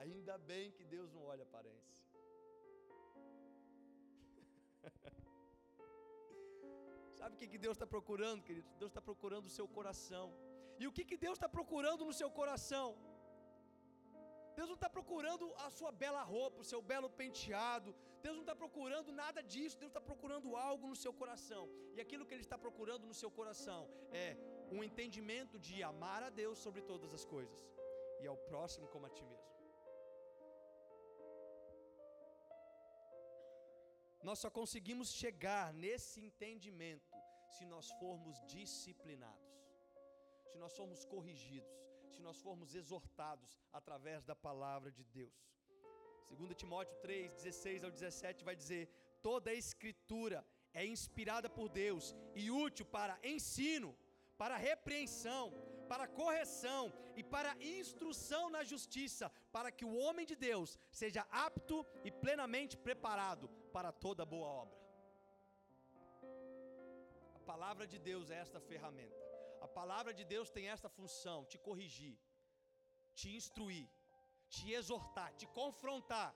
Ainda 0.00 0.36
bem 0.50 0.66
que 0.76 0.84
Deus 0.84 1.12
não 1.12 1.22
olha 1.32 1.42
a 1.42 1.48
aparência. 1.50 2.04
Sabe 7.18 7.32
o 7.34 7.38
que, 7.38 7.48
que 7.52 7.60
Deus 7.66 7.74
está 7.76 7.86
procurando, 7.86 8.44
querido? 8.48 8.68
Deus 8.82 8.90
está 8.90 9.02
procurando 9.10 9.46
o 9.46 9.54
seu 9.58 9.66
coração. 9.76 10.26
E 10.80 10.82
o 10.88 10.92
que, 10.96 11.04
que 11.10 11.18
Deus 11.26 11.36
está 11.36 11.48
procurando 11.48 12.02
no 12.08 12.14
seu 12.20 12.30
coração? 12.40 12.88
Deus 14.58 14.70
não 14.70 14.78
está 14.78 14.90
procurando 14.96 15.44
a 15.64 15.70
sua 15.78 15.90
bela 16.02 16.22
roupa, 16.30 16.62
o 16.62 16.68
seu 16.70 16.80
belo 16.90 17.08
penteado. 17.20 17.90
Deus 18.24 18.34
não 18.38 18.44
está 18.46 18.56
procurando 18.62 19.10
nada 19.12 19.40
disso. 19.52 19.78
Deus 19.82 19.92
está 19.92 20.00
procurando 20.08 20.56
algo 20.68 20.88
no 20.92 20.96
seu 21.02 21.12
coração. 21.20 21.64
E 21.96 22.00
aquilo 22.04 22.26
que 22.26 22.34
Ele 22.34 22.46
está 22.46 22.58
procurando 22.64 23.06
no 23.10 23.16
seu 23.20 23.30
coração 23.38 23.80
é 24.24 24.28
um 24.76 24.82
entendimento 24.88 25.60
de 25.66 25.76
amar 25.90 26.24
a 26.24 26.30
Deus 26.40 26.58
sobre 26.58 26.82
todas 26.90 27.14
as 27.18 27.24
coisas 27.34 27.60
e 28.22 28.26
ao 28.26 28.36
próximo 28.50 28.88
como 28.88 29.06
a 29.06 29.10
ti 29.16 29.24
mesmo. 29.32 29.54
Nós 34.28 34.40
só 34.40 34.50
conseguimos 34.50 35.10
chegar 35.22 35.66
nesse 35.72 36.18
entendimento 36.28 37.16
se 37.56 37.64
nós 37.64 37.88
formos 38.00 38.42
disciplinados, 38.56 39.52
se 40.50 40.58
nós 40.58 40.74
formos 40.76 41.04
corrigidos, 41.04 41.78
se 42.08 42.22
nós 42.22 42.40
formos 42.46 42.74
exortados 42.74 43.50
através 43.72 44.24
da 44.24 44.34
palavra 44.34 44.90
de 44.90 45.04
Deus. 45.04 45.36
2 46.30 46.54
Timóteo 46.54 46.96
3, 47.00 47.32
16 47.32 47.84
ao 47.84 47.90
17 47.90 48.44
vai 48.44 48.56
dizer: 48.62 48.88
toda 49.22 49.50
a 49.50 49.54
escritura 49.54 50.44
é 50.72 50.84
inspirada 50.86 51.48
por 51.48 51.68
Deus 51.68 52.14
e 52.34 52.50
útil 52.50 52.86
para 52.86 53.18
ensino, 53.22 53.96
para 54.36 54.56
repreensão, 54.56 55.44
para 55.88 56.06
correção 56.06 56.92
e 57.16 57.22
para 57.34 57.56
instrução 57.60 58.50
na 58.50 58.62
justiça, 58.62 59.30
para 59.50 59.72
que 59.72 59.84
o 59.84 59.96
homem 60.02 60.26
de 60.26 60.36
Deus 60.36 60.78
seja 60.90 61.26
apto 61.30 61.84
e 62.04 62.10
plenamente 62.10 62.76
preparado 62.76 63.48
para 63.72 63.90
toda 63.90 64.30
boa 64.34 64.48
obra. 64.62 64.78
A 67.34 67.40
palavra 67.52 67.86
de 67.86 67.98
Deus 67.98 68.30
é 68.30 68.36
esta 68.36 68.60
ferramenta. 68.60 69.17
A 69.66 69.68
palavra 69.78 70.12
de 70.18 70.24
Deus 70.34 70.50
tem 70.56 70.66
esta 70.74 70.88
função: 70.98 71.38
te 71.52 71.58
corrigir, 71.66 72.16
te 73.20 73.28
instruir, 73.38 73.88
te 74.54 74.64
exortar, 74.78 75.30
te 75.40 75.46
confrontar. 75.60 76.30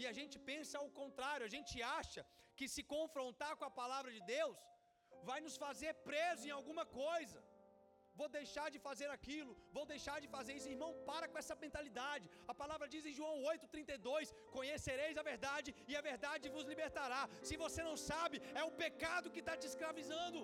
E 0.00 0.04
a 0.10 0.12
gente 0.18 0.36
pensa 0.50 0.74
ao 0.78 0.88
contrário, 1.00 1.46
a 1.46 1.52
gente 1.56 1.76
acha 1.98 2.22
que 2.58 2.66
se 2.74 2.82
confrontar 2.94 3.52
com 3.58 3.66
a 3.68 3.76
palavra 3.82 4.10
de 4.16 4.22
Deus 4.34 4.58
vai 5.28 5.38
nos 5.46 5.56
fazer 5.64 5.92
presos 6.08 6.46
em 6.46 6.54
alguma 6.58 6.84
coisa. 7.02 7.38
Vou 8.20 8.28
deixar 8.36 8.66
de 8.74 8.78
fazer 8.86 9.08
aquilo, 9.16 9.52
vou 9.76 9.84
deixar 9.94 10.16
de 10.24 10.28
fazer 10.36 10.52
isso. 10.58 10.70
Irmão, 10.74 10.92
para 11.10 11.28
com 11.30 11.38
essa 11.42 11.56
mentalidade. 11.64 12.26
A 12.52 12.54
palavra 12.62 12.88
diz 12.94 13.04
em 13.10 13.16
João 13.18 13.34
8,32: 13.52 14.32
Conhecereis 14.58 15.18
a 15.22 15.26
verdade 15.32 15.70
e 15.90 15.96
a 16.00 16.04
verdade 16.10 16.54
vos 16.56 16.66
libertará. 16.72 17.22
Se 17.50 17.56
você 17.64 17.82
não 17.90 17.96
sabe, 18.10 18.38
é 18.60 18.64
o 18.70 18.74
pecado 18.84 19.32
que 19.34 19.42
está 19.44 19.56
te 19.62 19.68
escravizando. 19.72 20.42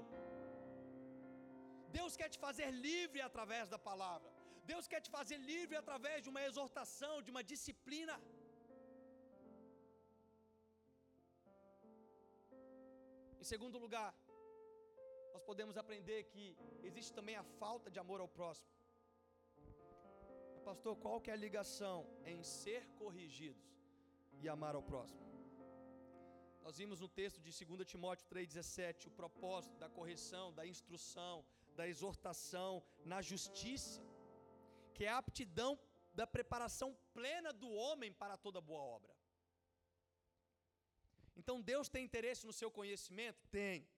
Deus 1.98 2.12
quer 2.20 2.30
te 2.34 2.38
fazer 2.46 2.68
livre 2.88 3.20
através 3.30 3.66
da 3.74 3.80
palavra. 3.90 4.28
Deus 4.70 4.86
quer 4.90 5.00
te 5.04 5.10
fazer 5.16 5.38
livre 5.52 5.76
através 5.82 6.18
de 6.24 6.30
uma 6.32 6.42
exortação, 6.48 7.14
de 7.24 7.32
uma 7.34 7.44
disciplina. 7.52 8.16
Em 13.40 13.46
segundo 13.52 13.76
lugar, 13.84 14.08
nós 15.32 15.42
podemos 15.42 15.76
aprender 15.76 16.24
que 16.24 16.56
existe 16.82 17.12
também 17.18 17.36
a 17.36 17.44
falta 17.60 17.90
de 17.90 17.98
amor 17.98 18.20
ao 18.20 18.28
próximo. 18.28 18.70
Pastor, 20.64 20.96
qual 20.96 21.20
que 21.20 21.30
é 21.30 21.34
a 21.34 21.44
ligação 21.46 22.06
em 22.24 22.42
ser 22.42 22.86
corrigidos 23.00 23.68
e 24.40 24.48
amar 24.48 24.74
ao 24.74 24.82
próximo? 24.82 25.22
Nós 26.62 26.76
vimos 26.76 27.00
no 27.00 27.08
texto 27.08 27.40
de 27.40 27.50
2 27.64 27.86
Timóteo 27.92 28.26
3,17 28.28 29.08
o 29.08 29.10
propósito 29.10 29.76
da 29.78 29.88
correção, 29.88 30.52
da 30.52 30.64
instrução, 30.64 31.44
da 31.74 31.88
exortação 31.88 32.82
na 33.04 33.20
justiça, 33.20 34.00
que 34.94 35.04
é 35.04 35.08
a 35.08 35.18
aptidão 35.18 35.78
da 36.14 36.26
preparação 36.26 36.96
plena 37.12 37.52
do 37.52 37.70
homem 37.70 38.12
para 38.12 38.36
toda 38.36 38.60
boa 38.60 38.82
obra. 38.82 39.12
Então 41.34 41.60
Deus 41.60 41.88
tem 41.88 42.04
interesse 42.04 42.46
no 42.46 42.52
seu 42.52 42.70
conhecimento? 42.70 43.40
Tem. 43.50 43.88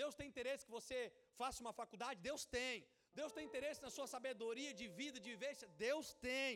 Deus 0.00 0.14
tem 0.18 0.28
interesse 0.32 0.66
que 0.66 0.76
você 0.78 0.98
faça 1.40 1.62
uma 1.64 1.74
faculdade? 1.80 2.24
Deus 2.30 2.44
tem. 2.58 2.76
Deus 3.20 3.32
tem 3.36 3.44
interesse 3.50 3.80
na 3.86 3.90
sua 3.96 4.06
sabedoria 4.14 4.72
de 4.80 4.86
vida, 5.00 5.18
de 5.24 5.30
vivência? 5.34 5.66
Deus 5.86 6.06
tem. 6.28 6.52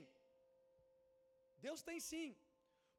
Deus 1.66 1.80
tem 1.88 1.98
sim. 2.10 2.28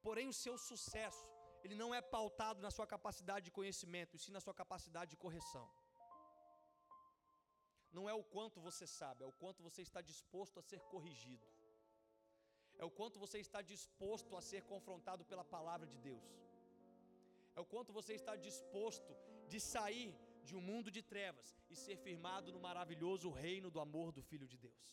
Porém, 0.06 0.27
o 0.34 0.38
seu 0.45 0.56
sucesso, 0.69 1.25
ele 1.63 1.75
não 1.82 1.89
é 1.99 2.01
pautado 2.15 2.60
na 2.65 2.71
sua 2.77 2.88
capacidade 2.95 3.45
de 3.47 3.56
conhecimento, 3.60 4.15
e 4.15 4.21
sim 4.23 4.34
na 4.38 4.43
sua 4.45 4.56
capacidade 4.62 5.12
de 5.13 5.21
correção. 5.25 5.65
Não 7.97 8.06
é 8.12 8.13
o 8.21 8.23
quanto 8.36 8.60
você 8.67 8.86
sabe, 8.99 9.23
é 9.25 9.30
o 9.32 9.38
quanto 9.41 9.62
você 9.67 9.82
está 9.88 10.01
disposto 10.12 10.58
a 10.60 10.63
ser 10.69 10.82
corrigido. 10.93 11.47
É 12.82 12.86
o 12.89 12.93
quanto 12.99 13.19
você 13.23 13.39
está 13.45 13.62
disposto 13.73 14.36
a 14.39 14.41
ser 14.49 14.62
confrontado 14.71 15.23
pela 15.32 15.45
palavra 15.56 15.88
de 15.93 15.97
Deus. 16.10 16.27
É 17.58 17.60
o 17.63 17.69
quanto 17.73 17.91
você 17.99 18.13
está 18.19 18.36
disposto 18.47 19.13
de 19.51 19.60
sair 19.73 20.12
de 20.47 20.56
um 20.56 20.63
mundo 20.69 20.89
de 20.95 21.01
trevas 21.12 21.49
e 21.69 21.75
ser 21.75 21.97
firmado 22.06 22.51
no 22.56 22.60
maravilhoso 22.60 23.30
reino 23.30 23.69
do 23.69 23.80
amor 23.80 24.12
do 24.12 24.23
Filho 24.30 24.47
de 24.54 24.58
Deus. 24.58 24.88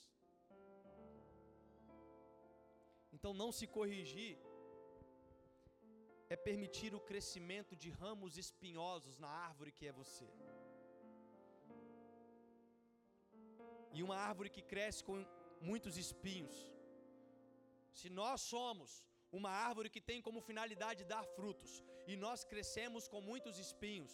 Então, 3.17 3.33
não 3.43 3.51
se 3.59 3.67
corrigir 3.77 4.39
é 6.35 6.37
permitir 6.37 6.95
o 6.95 7.01
crescimento 7.11 7.75
de 7.83 7.91
ramos 8.03 8.37
espinhosos 8.45 9.17
na 9.25 9.31
árvore 9.49 9.73
que 9.73 9.87
é 9.91 9.93
você. 10.01 10.29
E 13.97 14.03
uma 14.07 14.17
árvore 14.31 14.51
que 14.57 14.63
cresce 14.73 15.03
com 15.09 15.17
muitos 15.71 15.97
espinhos. 15.97 16.57
Se 18.01 18.09
nós 18.21 18.41
somos 18.55 18.91
uma 19.39 19.51
árvore 19.51 19.91
que 19.95 20.01
tem 20.01 20.21
como 20.27 20.47
finalidade 20.51 21.05
dar 21.05 21.25
frutos, 21.37 21.73
e 22.07 22.17
nós 22.17 22.45
crescemos 22.45 23.07
com 23.13 23.21
muitos 23.21 23.59
espinhos, 23.59 24.13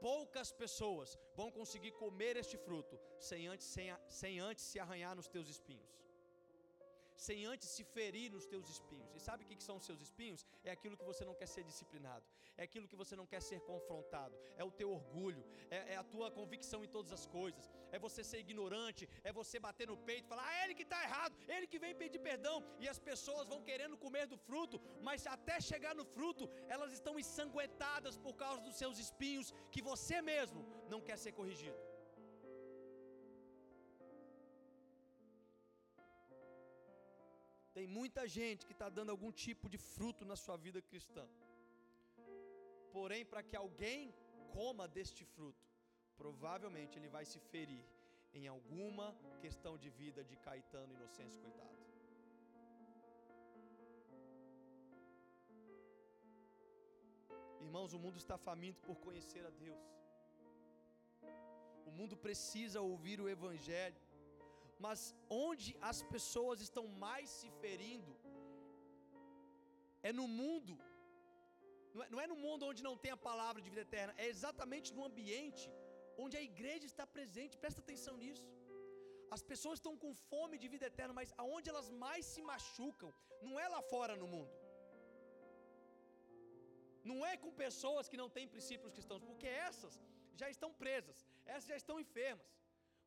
poucas 0.00 0.50
pessoas 0.50 1.18
vão 1.34 1.50
conseguir 1.50 1.92
comer 1.92 2.36
este 2.36 2.56
fruto 2.56 2.98
sem 3.18 3.46
antes, 3.46 3.66
sem, 3.66 3.94
sem 4.08 4.40
antes 4.40 4.64
se 4.64 4.80
arranhar 4.80 5.14
nos 5.14 5.28
teus 5.28 5.48
espinhos 5.48 6.00
sem 7.26 7.38
antes 7.52 7.68
se 7.76 7.84
ferir 7.94 8.28
nos 8.34 8.46
teus 8.52 8.66
espinhos. 8.74 9.10
E 9.16 9.20
sabe 9.28 9.44
o 9.44 9.46
que 9.48 9.62
são 9.68 9.76
os 9.80 9.86
seus 9.88 10.00
espinhos? 10.06 10.42
É 10.68 10.70
aquilo 10.76 10.96
que 11.00 11.08
você 11.10 11.24
não 11.28 11.34
quer 11.40 11.48
ser 11.54 11.64
disciplinado, 11.70 12.24
é 12.56 12.62
aquilo 12.68 12.88
que 12.90 13.00
você 13.02 13.14
não 13.20 13.26
quer 13.32 13.42
ser 13.48 13.60
confrontado, 13.70 14.34
é 14.56 14.64
o 14.64 14.72
teu 14.80 14.90
orgulho, 14.98 15.44
é, 15.70 15.78
é 15.94 15.96
a 16.02 16.04
tua 16.14 16.30
convicção 16.38 16.80
em 16.86 16.90
todas 16.96 17.12
as 17.18 17.26
coisas, 17.26 17.70
é 17.92 17.98
você 18.06 18.24
ser 18.30 18.40
ignorante, 18.46 19.08
é 19.22 19.32
você 19.40 19.58
bater 19.68 19.88
no 19.92 19.98
peito 20.08 20.24
e 20.24 20.32
falar, 20.32 20.46
ah, 20.48 20.64
ele 20.64 20.74
que 20.74 20.86
está 20.88 21.02
errado, 21.08 21.36
ele 21.56 21.66
que 21.66 21.82
vem 21.84 21.94
pedir 22.02 22.20
perdão, 22.30 22.56
e 22.78 22.88
as 22.88 22.98
pessoas 23.10 23.46
vão 23.52 23.60
querendo 23.70 23.98
comer 23.98 24.26
do 24.26 24.38
fruto, 24.48 24.80
mas 25.08 25.26
até 25.26 25.60
chegar 25.60 25.94
no 25.94 26.06
fruto, 26.16 26.48
elas 26.68 26.92
estão 26.98 27.18
ensanguentadas 27.18 28.16
por 28.16 28.34
causa 28.34 28.62
dos 28.62 28.76
seus 28.76 28.98
espinhos, 28.98 29.52
que 29.70 29.82
você 29.82 30.22
mesmo 30.22 30.66
não 30.88 31.02
quer 31.08 31.18
ser 31.18 31.32
corrigido. 31.32 31.89
Tem 37.80 37.88
muita 38.00 38.22
gente 38.38 38.66
que 38.68 38.74
está 38.76 38.88
dando 38.96 39.12
algum 39.12 39.30
tipo 39.44 39.66
de 39.72 39.78
fruto 39.92 40.22
na 40.30 40.36
sua 40.40 40.56
vida 40.64 40.80
cristã. 40.88 41.22
Porém, 42.94 43.22
para 43.30 43.42
que 43.48 43.56
alguém 43.60 44.00
coma 44.56 44.86
deste 44.96 45.22
fruto, 45.34 45.66
provavelmente 46.22 46.98
ele 46.98 47.08
vai 47.14 47.24
se 47.30 47.38
ferir 47.52 47.86
em 48.38 48.44
alguma 48.54 49.06
questão 49.44 49.72
de 49.82 49.88
vida 50.00 50.22
de 50.30 50.36
Caetano 50.46 50.92
Inocêncio, 50.96 51.40
coitado. 51.46 51.78
Irmãos, 57.66 57.94
o 57.94 58.02
mundo 58.04 58.18
está 58.24 58.36
faminto 58.48 58.82
por 58.88 58.98
conhecer 59.06 59.42
a 59.46 59.52
Deus. 59.64 59.86
O 61.88 61.90
mundo 61.98 62.14
precisa 62.28 62.82
ouvir 62.92 63.18
o 63.22 63.30
Evangelho 63.36 64.02
mas 64.84 65.00
onde 65.46 65.70
as 65.90 65.98
pessoas 66.12 66.58
estão 66.66 66.84
mais 67.04 67.28
se 67.38 67.48
ferindo 67.62 68.12
é 70.08 70.12
no 70.20 70.26
mundo, 70.40 70.74
não 71.94 72.02
é, 72.04 72.08
não 72.12 72.20
é, 72.24 72.26
no 72.32 72.38
mundo 72.44 72.66
onde 72.70 72.82
não 72.86 72.96
tem 73.02 73.12
a 73.16 73.24
palavra 73.28 73.60
de 73.64 73.70
vida 73.72 73.82
eterna, 73.88 74.14
é 74.24 74.26
exatamente 74.34 74.88
no 74.96 75.04
ambiente 75.08 75.66
onde 76.24 76.36
a 76.40 76.44
igreja 76.50 76.86
está 76.92 77.04
presente, 77.16 77.60
presta 77.64 77.82
atenção 77.84 78.14
nisso. 78.22 78.46
As 79.36 79.42
pessoas 79.50 79.76
estão 79.78 79.94
com 80.02 80.12
fome 80.30 80.56
de 80.62 80.68
vida 80.74 80.86
eterna, 80.92 81.14
mas 81.18 81.34
aonde 81.42 81.68
elas 81.72 81.88
mais 82.04 82.24
se 82.32 82.42
machucam, 82.50 83.10
não 83.46 83.54
é 83.64 83.66
lá 83.74 83.82
fora 83.92 84.16
no 84.22 84.28
mundo, 84.34 84.54
não 87.10 87.18
é 87.32 87.34
com 87.42 87.52
pessoas 87.66 88.08
que 88.10 88.20
não 88.22 88.30
têm 88.36 88.52
princípios 88.56 88.94
cristãos, 88.96 89.22
porque 89.28 89.50
essas 89.68 89.94
já 90.40 90.48
estão 90.54 90.70
presas, 90.82 91.18
essas 91.52 91.68
já 91.72 91.78
estão 91.82 91.98
enfermas. 92.06 92.50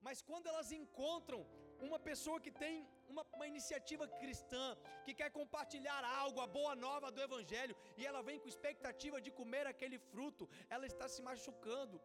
Mas 0.06 0.22
quando 0.30 0.48
elas 0.52 0.70
encontram 0.82 1.42
uma 1.88 2.00
pessoa 2.10 2.40
que 2.46 2.52
tem 2.64 2.76
uma, 3.12 3.24
uma, 3.38 3.48
iniciativa 3.52 4.06
cristã, 4.22 4.66
que 5.06 5.14
quer 5.20 5.30
compartilhar 5.40 6.02
algo, 6.22 6.40
a 6.46 6.48
boa 6.58 6.76
nova 6.76 7.12
do 7.16 7.22
Evangelho, 7.28 7.76
e 8.00 8.06
ela 8.10 8.22
vem 8.28 8.40
com 8.40 8.54
expectativa 8.54 9.20
de 9.26 9.32
comer 9.40 9.66
aquele 9.68 10.00
fruto, 10.12 10.50
ela 10.70 10.88
está 10.92 11.08
se 11.08 11.22
machucando. 11.30 12.02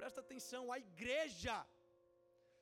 Presta 0.00 0.20
atenção, 0.20 0.62
a 0.76 0.78
igreja 0.78 1.56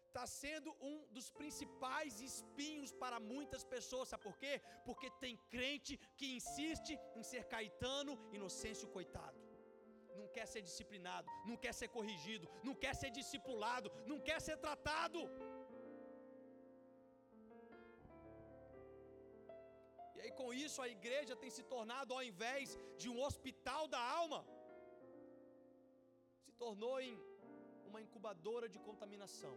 está 0.08 0.26
sendo 0.26 0.70
um 0.88 0.96
dos 1.16 1.28
principais 1.38 2.20
espinhos 2.20 2.92
para 3.02 3.18
muitas 3.32 3.64
pessoas, 3.74 4.08
sabe 4.08 4.22
por 4.28 4.36
quê? 4.42 4.54
Porque 4.86 5.10
tem 5.24 5.36
crente 5.54 5.98
que 6.18 6.36
insiste 6.36 6.92
em 7.16 7.24
ser 7.32 7.44
Caetano, 7.54 8.14
inocêncio, 8.38 8.88
coitado 8.98 9.44
não 10.16 10.28
quer 10.28 10.46
ser 10.46 10.62
disciplinado, 10.62 11.28
não 11.44 11.56
quer 11.56 11.72
ser 11.74 11.88
corrigido, 11.88 12.48
não 12.62 12.74
quer 12.74 12.94
ser 12.94 13.10
discipulado, 13.10 13.90
não 14.06 14.18
quer 14.20 14.40
ser 14.40 14.56
tratado. 14.56 15.20
Com 20.40 20.48
isso 20.64 20.78
a 20.82 20.88
igreja 20.96 21.34
tem 21.42 21.50
se 21.56 21.62
tornado, 21.74 22.14
ao 22.16 22.22
invés 22.32 22.78
de 23.00 23.08
um 23.12 23.18
hospital 23.26 23.82
da 23.94 24.02
alma, 24.20 24.40
se 26.44 26.52
tornou 26.64 26.96
em 27.06 27.14
uma 27.90 28.00
incubadora 28.06 28.68
de 28.74 28.78
contaminação. 28.88 29.54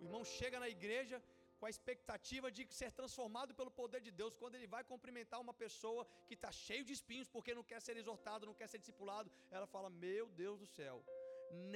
O 0.00 0.04
irmão 0.06 0.24
chega 0.38 0.58
na 0.64 0.68
igreja 0.76 1.18
com 1.58 1.66
a 1.66 1.70
expectativa 1.74 2.50
de 2.56 2.62
ser 2.78 2.90
transformado 2.92 3.54
pelo 3.58 3.70
poder 3.80 4.00
de 4.06 4.10
Deus, 4.20 4.36
quando 4.40 4.56
ele 4.56 4.66
vai 4.74 4.82
cumprimentar 4.90 5.40
uma 5.40 5.54
pessoa 5.54 6.06
que 6.28 6.34
está 6.38 6.50
cheio 6.52 6.84
de 6.88 6.92
espinhos 6.92 7.28
porque 7.34 7.54
não 7.58 7.64
quer 7.70 7.80
ser 7.80 7.96
exortado, 7.96 8.46
não 8.50 8.58
quer 8.60 8.68
ser 8.68 8.78
discipulado, 8.78 9.30
ela 9.50 9.66
fala: 9.74 9.88
Meu 9.88 10.26
Deus 10.42 10.58
do 10.58 10.66
céu, 10.66 10.96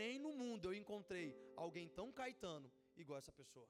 nem 0.00 0.18
no 0.18 0.32
mundo 0.32 0.68
eu 0.68 0.74
encontrei 0.74 1.28
alguém 1.56 1.88
tão 1.88 2.10
caetano 2.12 2.70
igual 2.96 3.18
essa 3.18 3.32
pessoa. 3.32 3.68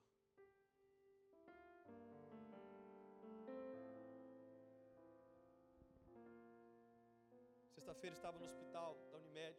Sexta-feira 7.98 8.16
estava 8.16 8.38
no 8.38 8.44
hospital 8.44 8.90
da 9.10 9.18
Unimed. 9.18 9.56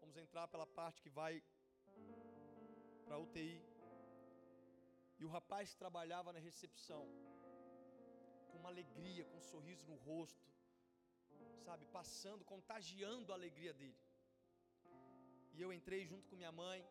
Vamos 0.00 0.16
entrar 0.22 0.46
pela 0.48 0.66
parte 0.78 1.00
que 1.04 1.08
vai 1.18 1.42
para 3.04 3.14
a 3.16 3.18
UTI. 3.18 3.54
E 5.18 5.24
o 5.24 5.30
rapaz 5.36 5.74
trabalhava 5.82 6.34
na 6.34 6.42
recepção, 6.48 7.04
com 8.50 8.58
uma 8.58 8.68
alegria, 8.68 9.24
com 9.24 9.38
um 9.38 9.46
sorriso 9.52 9.86
no 9.86 9.96
rosto, 10.08 10.52
sabe, 11.64 11.86
passando, 11.86 12.44
contagiando 12.44 13.32
a 13.32 13.36
alegria 13.40 13.72
dele. 13.72 14.02
E 15.54 15.62
eu 15.62 15.72
entrei 15.72 16.04
junto 16.04 16.28
com 16.28 16.42
minha 16.42 16.52
mãe. 16.52 16.86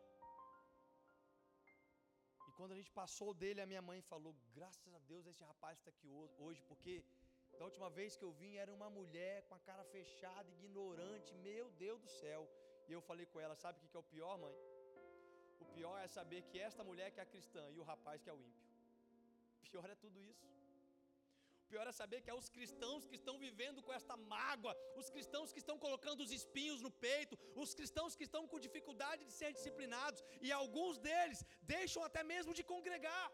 E 2.48 2.52
quando 2.58 2.72
a 2.72 2.78
gente 2.80 2.90
passou 2.90 3.32
dele, 3.32 3.60
a 3.60 3.70
minha 3.74 3.84
mãe 3.90 4.02
falou: 4.12 4.34
Graças 4.58 4.92
a 4.92 4.98
Deus 5.12 5.24
esse 5.24 5.44
rapaz 5.44 5.78
está 5.78 5.90
aqui 5.90 6.08
hoje, 6.46 6.60
porque 6.72 7.04
da 7.58 7.64
última 7.64 7.88
vez 7.98 8.16
que 8.16 8.24
eu 8.28 8.32
vim 8.40 8.54
era 8.56 8.72
uma 8.78 8.88
mulher 8.98 9.36
com 9.48 9.54
a 9.54 9.60
cara 9.68 9.84
fechada, 9.96 10.48
ignorante, 10.56 11.34
meu 11.48 11.66
Deus 11.84 12.00
do 12.06 12.10
céu. 12.20 12.42
E 12.88 12.92
eu 12.96 13.00
falei 13.00 13.26
com 13.26 13.40
ela: 13.44 13.54
Sabe 13.64 13.78
o 13.78 13.88
que 13.90 13.96
é 13.96 14.00
o 14.00 14.10
pior, 14.14 14.36
mãe? 14.44 14.56
O 15.64 15.66
pior 15.76 15.96
é 16.04 16.08
saber 16.18 16.42
que 16.48 16.58
esta 16.68 16.84
mulher 16.90 17.10
que 17.10 17.20
é 17.20 17.32
cristã 17.34 17.64
e 17.74 17.78
o 17.78 17.88
rapaz 17.92 18.22
que 18.22 18.30
é 18.30 18.32
o 18.32 18.42
ímpio. 18.50 18.66
Pior 19.70 19.90
é 19.94 19.96
tudo 20.04 20.18
isso. 20.32 20.46
O 21.66 21.68
pior 21.70 21.86
é 21.90 21.92
saber 22.00 22.18
que 22.22 22.30
é 22.32 22.34
os 22.40 22.48
cristãos 22.56 23.06
que 23.08 23.16
estão 23.20 23.34
vivendo 23.44 23.82
com 23.86 23.92
esta 23.98 24.16
mágoa, 24.34 24.72
os 25.00 25.08
cristãos 25.14 25.52
que 25.52 25.62
estão 25.62 25.76
colocando 25.84 26.20
os 26.24 26.32
espinhos 26.36 26.80
no 26.84 26.90
peito, 27.06 27.36
os 27.62 27.74
cristãos 27.78 28.14
que 28.18 28.26
estão 28.28 28.42
com 28.50 28.64
dificuldade 28.66 29.24
de 29.28 29.32
ser 29.38 29.50
disciplinados, 29.56 30.22
e 30.46 30.52
alguns 30.52 30.96
deles 31.08 31.44
deixam 31.74 32.04
até 32.08 32.22
mesmo 32.32 32.54
de 32.58 32.64
congregar. 32.72 33.26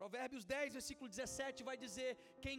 Provérbios 0.00 0.44
10, 0.44 0.74
versículo 0.78 1.08
17 1.16 1.64
vai 1.68 1.76
dizer: 1.84 2.10
quem 2.44 2.58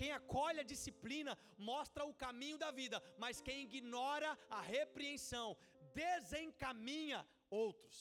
quem 0.00 0.10
acolhe 0.12 0.60
a 0.60 0.68
disciplina 0.72 1.32
mostra 1.70 2.04
o 2.10 2.14
caminho 2.24 2.58
da 2.62 2.70
vida, 2.80 3.02
mas 3.22 3.40
quem 3.46 3.62
ignora 3.66 4.30
a 4.58 4.60
repreensão 4.60 5.48
desencaminha 5.94 7.20
outros. 7.62 7.98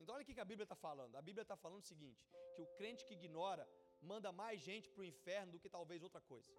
Então, 0.00 0.14
olha 0.14 0.22
o 0.22 0.26
que 0.26 0.40
a 0.40 0.50
Bíblia 0.52 0.64
está 0.64 0.74
falando. 0.74 1.14
A 1.16 1.22
Bíblia 1.22 1.42
está 1.42 1.56
falando 1.64 1.82
o 1.82 1.90
seguinte: 1.92 2.22
que 2.54 2.62
o 2.62 2.70
crente 2.78 3.04
que 3.06 3.14
ignora 3.14 3.64
manda 4.00 4.32
mais 4.32 4.60
gente 4.60 4.90
para 4.90 5.02
o 5.02 5.10
inferno 5.12 5.52
do 5.52 5.60
que 5.60 5.68
talvez 5.68 6.02
outra 6.02 6.20
coisa. 6.32 6.50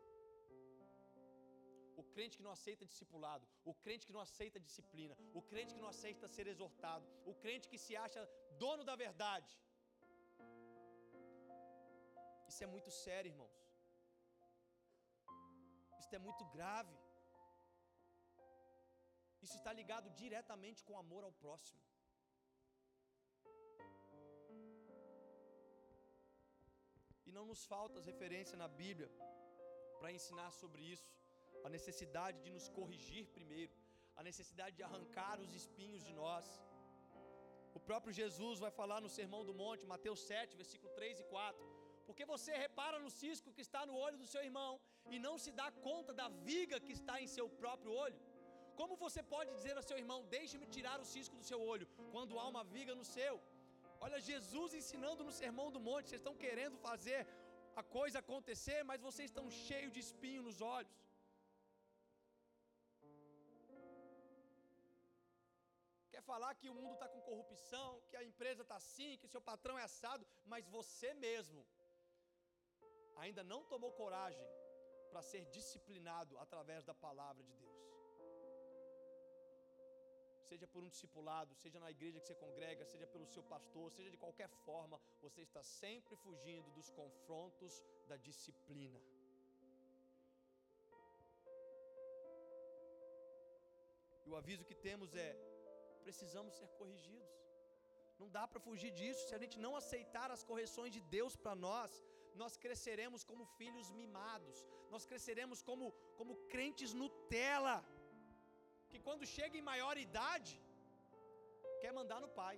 O 2.01 2.03
crente 2.13 2.37
que 2.37 2.45
não 2.47 2.51
aceita 2.57 2.85
discipulado, 2.91 3.45
o 3.71 3.73
crente 3.83 4.05
que 4.07 4.15
não 4.15 4.23
aceita 4.27 4.59
disciplina, 4.67 5.15
o 5.39 5.41
crente 5.41 5.73
que 5.75 5.81
não 5.83 5.91
aceita 5.95 6.27
ser 6.27 6.47
exortado, 6.53 7.05
o 7.31 7.35
crente 7.43 7.69
que 7.71 7.77
se 7.85 7.95
acha 7.95 8.21
dono 8.63 8.83
da 8.89 8.95
verdade, 8.95 9.51
isso 12.53 12.63
é 12.65 12.67
muito 12.73 12.89
sério, 13.03 13.29
irmãos. 13.33 13.55
Isso 16.01 16.13
é 16.17 16.19
muito 16.25 16.43
grave. 16.55 16.95
Isso 19.45 19.55
está 19.59 19.71
ligado 19.79 20.09
diretamente 20.21 20.83
com 20.87 21.01
amor 21.03 21.23
ao 21.23 21.33
próximo. 21.43 21.81
E 27.27 27.31
não 27.37 27.45
nos 27.51 27.63
falta 27.73 27.97
as 28.01 28.05
referências 28.11 28.59
na 28.63 28.69
Bíblia 28.83 29.09
para 29.99 30.13
ensinar 30.17 30.51
sobre 30.61 30.83
isso, 30.95 31.09
a 31.67 31.69
necessidade 31.77 32.37
de 32.45 32.51
nos 32.55 32.67
corrigir 32.77 33.25
primeiro, 33.37 33.73
a 34.19 34.23
necessidade 34.29 34.75
de 34.79 34.83
arrancar 34.87 35.35
os 35.45 35.53
espinhos 35.61 36.03
de 36.07 36.13
nós. 36.21 36.47
O 37.77 37.79
próprio 37.87 38.13
Jesus 38.21 38.59
vai 38.65 38.71
falar 38.79 38.99
no 39.05 39.13
Sermão 39.17 39.43
do 39.49 39.53
Monte, 39.61 39.91
Mateus 39.93 40.19
7, 40.31 40.57
versículo 40.61 40.91
3 40.99 41.21
e 41.23 41.25
4. 41.35 41.65
Porque 42.07 42.25
você 42.33 42.51
repara 42.65 42.97
no 43.05 43.11
cisco 43.21 43.53
que 43.55 43.63
está 43.67 43.81
no 43.89 43.95
olho 44.05 44.17
do 44.21 44.27
seu 44.33 44.41
irmão 44.49 44.71
e 45.13 45.17
não 45.25 45.35
se 45.43 45.51
dá 45.61 45.67
conta 45.87 46.13
da 46.21 46.27
viga 46.49 46.83
que 46.85 46.93
está 46.99 47.15
em 47.23 47.29
seu 47.35 47.47
próprio 47.61 47.93
olho? 48.05 48.19
Como 48.79 48.95
você 49.05 49.21
pode 49.33 49.49
dizer 49.57 49.75
a 49.77 49.83
seu 49.89 49.97
irmão, 50.03 50.19
deixe-me 50.35 50.67
tirar 50.75 50.97
o 51.03 51.09
cisco 51.13 51.35
do 51.39 51.45
seu 51.49 51.59
olho, 51.73 51.87
quando 52.13 52.39
há 52.39 52.45
uma 52.53 52.63
viga 52.75 52.93
no 52.99 53.05
seu? 53.15 53.33
Olha, 54.05 54.19
Jesus 54.29 54.69
ensinando 54.79 55.23
no 55.27 55.33
Sermão 55.41 55.67
do 55.75 55.81
Monte, 55.87 56.09
vocês 56.09 56.21
estão 56.21 56.35
querendo 56.45 56.77
fazer 56.87 57.19
a 57.81 57.83
coisa 57.97 58.17
acontecer, 58.19 58.79
mas 58.89 59.05
vocês 59.07 59.27
estão 59.29 59.45
cheios 59.67 59.93
de 59.95 60.01
espinho 60.07 60.41
nos 60.47 60.59
olhos. 60.75 60.93
Falar 66.29 66.53
que 66.55 66.69
o 66.69 66.75
mundo 66.79 66.93
está 66.95 67.07
com 67.13 67.21
corrupção, 67.29 68.01
que 68.09 68.17
a 68.21 68.23
empresa 68.31 68.61
está 68.63 68.75
assim, 68.83 69.17
que 69.21 69.33
seu 69.33 69.41
patrão 69.51 69.77
é 69.77 69.83
assado, 69.83 70.25
mas 70.45 70.67
você 70.77 71.13
mesmo 71.27 71.61
ainda 73.23 73.43
não 73.51 73.61
tomou 73.71 73.91
coragem 74.01 74.47
para 75.11 75.21
ser 75.31 75.43
disciplinado 75.57 76.37
através 76.45 76.83
da 76.89 76.95
palavra 77.07 77.43
de 77.43 77.55
Deus. 77.63 77.73
Seja 80.49 80.67
por 80.67 80.83
um 80.83 80.89
discipulado, 80.89 81.55
seja 81.55 81.79
na 81.79 81.89
igreja 81.95 82.19
que 82.19 82.27
você 82.27 82.35
congrega, 82.35 82.85
seja 82.85 83.07
pelo 83.13 83.27
seu 83.33 83.43
pastor, 83.53 83.91
seja 83.91 84.11
de 84.11 84.17
qualquer 84.23 84.49
forma, 84.65 84.99
você 85.21 85.41
está 85.41 85.63
sempre 85.63 86.15
fugindo 86.15 86.69
dos 86.71 86.89
confrontos 86.89 87.81
da 88.09 88.17
disciplina. 88.17 88.99
E 94.25 94.29
o 94.29 94.35
aviso 94.35 94.65
que 94.69 94.75
temos 94.75 95.15
é: 95.15 95.31
precisamos 96.07 96.53
ser 96.59 96.69
corrigidos. 96.79 97.33
Não 98.21 98.29
dá 98.37 98.43
para 98.49 98.65
fugir 98.67 98.91
disso. 98.99 99.21
Se 99.27 99.35
a 99.37 99.41
gente 99.43 99.57
não 99.65 99.73
aceitar 99.81 100.27
as 100.35 100.43
correções 100.49 100.91
de 100.95 101.01
Deus 101.17 101.35
para 101.43 101.55
nós, 101.67 101.91
nós 102.41 102.53
cresceremos 102.63 103.23
como 103.29 103.51
filhos 103.59 103.87
mimados, 104.01 104.57
nós 104.93 105.05
cresceremos 105.09 105.59
como, 105.69 105.85
como 106.19 106.35
crentes 106.53 106.91
Nutella, 107.01 107.77
que 108.91 108.99
quando 109.07 109.31
chega 109.37 109.55
em 109.57 109.69
maior 109.71 109.95
idade, 110.07 110.53
quer 111.81 111.91
mandar 111.99 112.19
no 112.25 112.29
pai. 112.41 112.57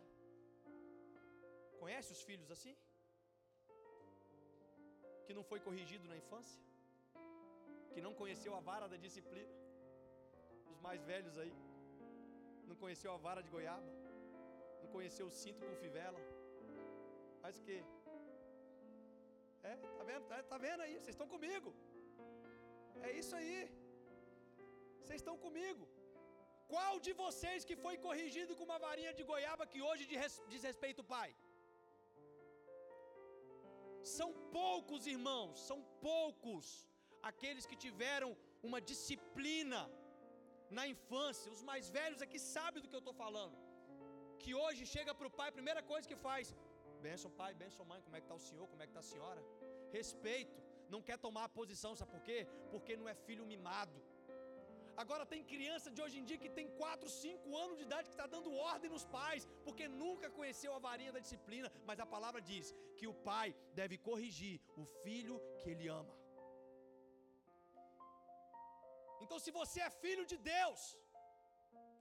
Conhece 1.81 2.09
os 2.15 2.21
filhos 2.29 2.49
assim? 2.55 2.75
Que 5.25 5.33
não 5.37 5.43
foi 5.51 5.59
corrigido 5.67 6.05
na 6.11 6.17
infância? 6.21 6.61
Que 7.93 8.01
não 8.05 8.13
conheceu 8.21 8.53
a 8.57 8.61
vara 8.69 8.87
da 8.93 8.97
disciplina? 9.05 9.53
Os 10.73 10.79
mais 10.87 11.01
velhos 11.11 11.37
aí. 11.43 11.53
Não 12.69 12.77
conheceu 12.83 13.11
a 13.13 13.19
vara 13.25 13.41
de 13.45 13.51
goiaba? 13.55 13.91
Não 14.81 14.89
conheceu 14.95 15.25
o 15.27 15.35
cinto 15.41 15.61
com 15.65 15.81
fivela? 15.83 16.21
Faz 17.43 17.57
o 17.59 17.63
quê? 17.67 17.79
É, 19.71 19.73
tá 19.97 20.03
vendo? 20.09 20.25
Tá, 20.31 20.37
tá 20.51 20.57
vendo 20.65 20.81
aí? 20.85 20.93
Vocês 20.97 21.15
estão 21.17 21.29
comigo. 21.35 21.69
É 23.07 23.11
isso 23.21 23.35
aí. 23.39 23.57
Vocês 25.01 25.19
estão 25.21 25.37
comigo. 25.45 25.85
Qual 26.73 26.93
de 27.05 27.13
vocês 27.23 27.65
que 27.69 27.75
foi 27.85 27.95
corrigido 28.05 28.55
com 28.57 28.65
uma 28.69 28.79
varinha 28.85 29.13
de 29.17 29.23
goiaba 29.31 29.69
que 29.71 29.81
hoje 29.87 30.05
diz 30.51 30.63
respeito 30.69 31.01
ao 31.01 31.09
pai? 31.15 31.29
São 34.17 34.29
poucos, 34.59 35.03
irmãos, 35.13 35.53
são 35.69 35.77
poucos 36.09 36.65
aqueles 37.29 37.65
que 37.69 37.77
tiveram 37.85 38.29
uma 38.67 38.79
disciplina 38.89 39.81
na 40.69 40.87
infância. 40.87 41.51
Os 41.51 41.63
mais 41.63 41.89
velhos 41.89 42.21
aqui 42.21 42.39
sabem 42.39 42.81
do 42.81 42.89
que 42.89 42.95
eu 42.95 43.05
estou 43.05 43.13
falando. 43.13 43.57
Que 44.39 44.53
hoje 44.53 44.85
chega 44.85 45.13
para 45.13 45.27
o 45.27 45.35
pai, 45.39 45.49
a 45.49 45.57
primeira 45.59 45.81
coisa 45.91 46.07
que 46.07 46.15
faz: 46.27 46.55
Benção 47.01 47.31
pai, 47.31 47.53
benção 47.53 47.85
mãe, 47.85 48.01
como 48.01 48.15
é 48.15 48.19
que 48.19 48.25
está 48.25 48.35
o 48.35 48.45
senhor, 48.49 48.67
como 48.67 48.81
é 48.81 48.85
que 48.87 48.91
está 48.91 49.03
a 49.05 49.11
senhora? 49.13 49.41
Respeito, 49.91 50.59
não 50.89 51.01
quer 51.01 51.17
tomar 51.17 51.45
a 51.45 51.49
posição, 51.49 51.95
sabe 51.95 52.11
por 52.11 52.21
quê? 52.27 52.39
Porque 52.71 52.95
não 52.97 53.07
é 53.07 53.15
filho 53.27 53.45
mimado. 53.45 53.97
Agora 55.03 55.25
tem 55.25 55.43
criança 55.43 55.91
de 55.91 56.01
hoje 56.01 56.17
em 56.19 56.23
dia 56.23 56.37
que 56.37 56.49
tem 56.57 56.67
4, 56.69 57.09
5 57.09 57.57
anos 57.63 57.77
de 57.77 57.83
idade 57.83 58.07
que 58.09 58.15
está 58.17 58.27
dando 58.35 58.53
ordem 58.53 58.89
nos 58.89 59.05
pais, 59.05 59.45
porque 59.65 59.87
nunca 59.87 60.29
conheceu 60.29 60.73
a 60.73 60.79
varinha 60.79 61.11
da 61.11 61.19
disciplina, 61.19 61.69
mas 61.85 61.99
a 61.99 62.05
palavra 62.05 62.41
diz 62.41 62.73
que 62.97 63.07
o 63.07 63.13
pai 63.13 63.53
deve 63.73 63.97
corrigir 63.97 64.61
o 64.77 64.85
filho 65.03 65.41
que 65.59 65.69
ele 65.69 65.87
ama. 65.89 66.24
Então, 69.23 69.37
se 69.45 69.51
você 69.59 69.79
é 69.87 69.89
filho 70.03 70.25
de 70.31 70.37
Deus, 70.37 70.81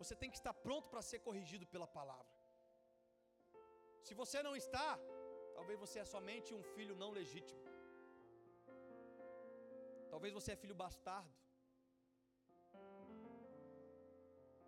você 0.00 0.14
tem 0.20 0.30
que 0.32 0.38
estar 0.40 0.54
pronto 0.66 0.88
para 0.92 1.02
ser 1.10 1.20
corrigido 1.26 1.66
pela 1.74 1.88
palavra. 1.98 2.32
Se 4.06 4.14
você 4.20 4.38
não 4.46 4.54
está, 4.62 4.88
talvez 5.56 5.78
você 5.84 5.98
é 6.00 6.06
somente 6.16 6.50
um 6.58 6.64
filho 6.74 6.94
não 7.02 7.10
legítimo. 7.20 7.62
Talvez 10.12 10.32
você 10.38 10.50
é 10.52 10.56
filho 10.62 10.76
bastardo. 10.82 11.34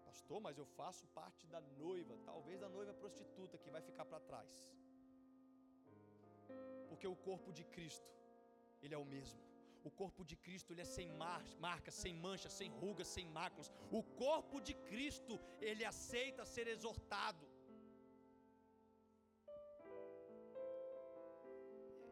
Pastor, 0.07 0.41
mas 0.47 0.59
eu 0.59 0.67
faço 0.79 1.05
parte 1.21 1.45
da 1.55 1.61
noiva, 1.85 2.15
talvez 2.31 2.59
da 2.65 2.69
noiva 2.77 2.95
prostituta 3.03 3.59
que 3.63 3.71
vai 3.75 3.83
ficar 3.89 4.07
para 4.11 4.25
trás. 4.31 4.55
Porque 6.89 7.07
o 7.07 7.17
corpo 7.29 7.53
de 7.59 7.65
Cristo, 7.75 8.11
ele 8.83 8.95
é 8.95 8.99
o 8.99 9.05
mesmo. 9.05 9.46
O 9.89 9.91
corpo 10.01 10.23
de 10.31 10.37
Cristo 10.45 10.73
ele 10.73 10.85
é 10.85 10.91
sem 10.97 11.09
marcas, 11.67 11.95
sem 12.05 12.15
manchas, 12.25 12.55
sem 12.61 12.71
rugas, 12.83 13.09
sem 13.17 13.27
máculas. 13.39 13.69
O 13.99 14.03
corpo 14.23 14.57
de 14.69 14.75
Cristo 14.89 15.35
ele 15.69 15.85
aceita 15.93 16.51
ser 16.55 16.67
exortado. 16.75 17.45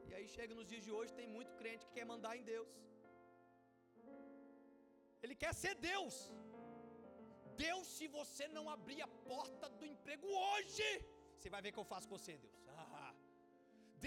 E 0.09 0.13
aí 0.17 0.27
chega 0.37 0.55
nos 0.59 0.69
dias 0.73 0.85
de 0.87 0.93
hoje 0.99 1.19
tem 1.21 1.29
muito 1.37 1.53
crente 1.63 1.87
que 1.87 1.97
quer 1.99 2.07
mandar 2.13 2.35
em 2.41 2.47
Deus. 2.55 2.71
Ele 5.25 5.37
quer 5.43 5.53
ser 5.63 5.75
Deus. 5.93 6.17
Deus, 7.67 7.87
se 7.97 8.07
você 8.19 8.47
não 8.57 8.65
abrir 8.77 9.01
a 9.07 9.13
porta 9.33 9.67
do 9.79 9.87
emprego 9.93 10.29
hoje, 10.47 10.89
você 11.37 11.51
vai 11.55 11.63
ver 11.65 11.71
o 11.71 11.75
que 11.77 11.83
eu 11.85 11.93
faço 11.93 12.09
com 12.09 12.19
você, 12.19 12.35
Deus. 12.47 12.59
Ah, 12.69 13.13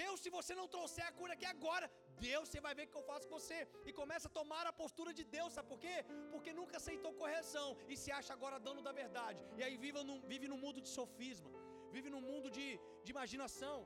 Deus, 0.01 0.19
se 0.23 0.29
você 0.37 0.53
não 0.59 0.67
trouxer 0.73 1.05
a 1.07 1.15
cura 1.19 1.33
aqui 1.35 1.47
agora, 1.55 1.87
Deus, 2.25 2.45
você 2.47 2.59
vai 2.65 2.73
ver 2.77 2.85
o 2.85 2.91
que 2.91 2.99
eu 3.01 3.07
faço 3.11 3.27
com 3.27 3.37
você. 3.39 3.59
E 3.89 3.93
começa 4.01 4.27
a 4.29 4.35
tomar 4.39 4.65
a 4.71 4.73
postura 4.81 5.11
de 5.19 5.23
Deus, 5.37 5.53
sabe 5.57 5.67
por 5.73 5.79
quê? 5.85 5.95
Porque 6.33 6.53
nunca 6.59 6.77
aceitou 6.79 7.19
correção 7.21 7.67
e 7.91 7.97
se 8.03 8.11
acha 8.19 8.33
agora 8.37 8.63
dono 8.67 8.81
da 8.87 8.93
verdade. 9.03 9.41
E 9.59 9.63
aí 9.65 9.75
vive 9.85 10.03
num, 10.09 10.19
vive 10.33 10.47
num 10.51 10.61
mundo 10.65 10.81
de 10.85 10.89
sofisma, 10.97 11.51
vive 11.95 12.09
num 12.15 12.23
mundo 12.31 12.49
de, 12.57 12.67
de 13.03 13.11
imaginação. 13.15 13.77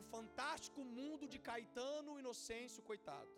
O 0.00 0.02
fantástico 0.14 0.80
mundo 0.98 1.24
de 1.32 1.38
Caetano 1.48 2.18
Inocêncio, 2.22 2.82
coitado. 2.90 3.32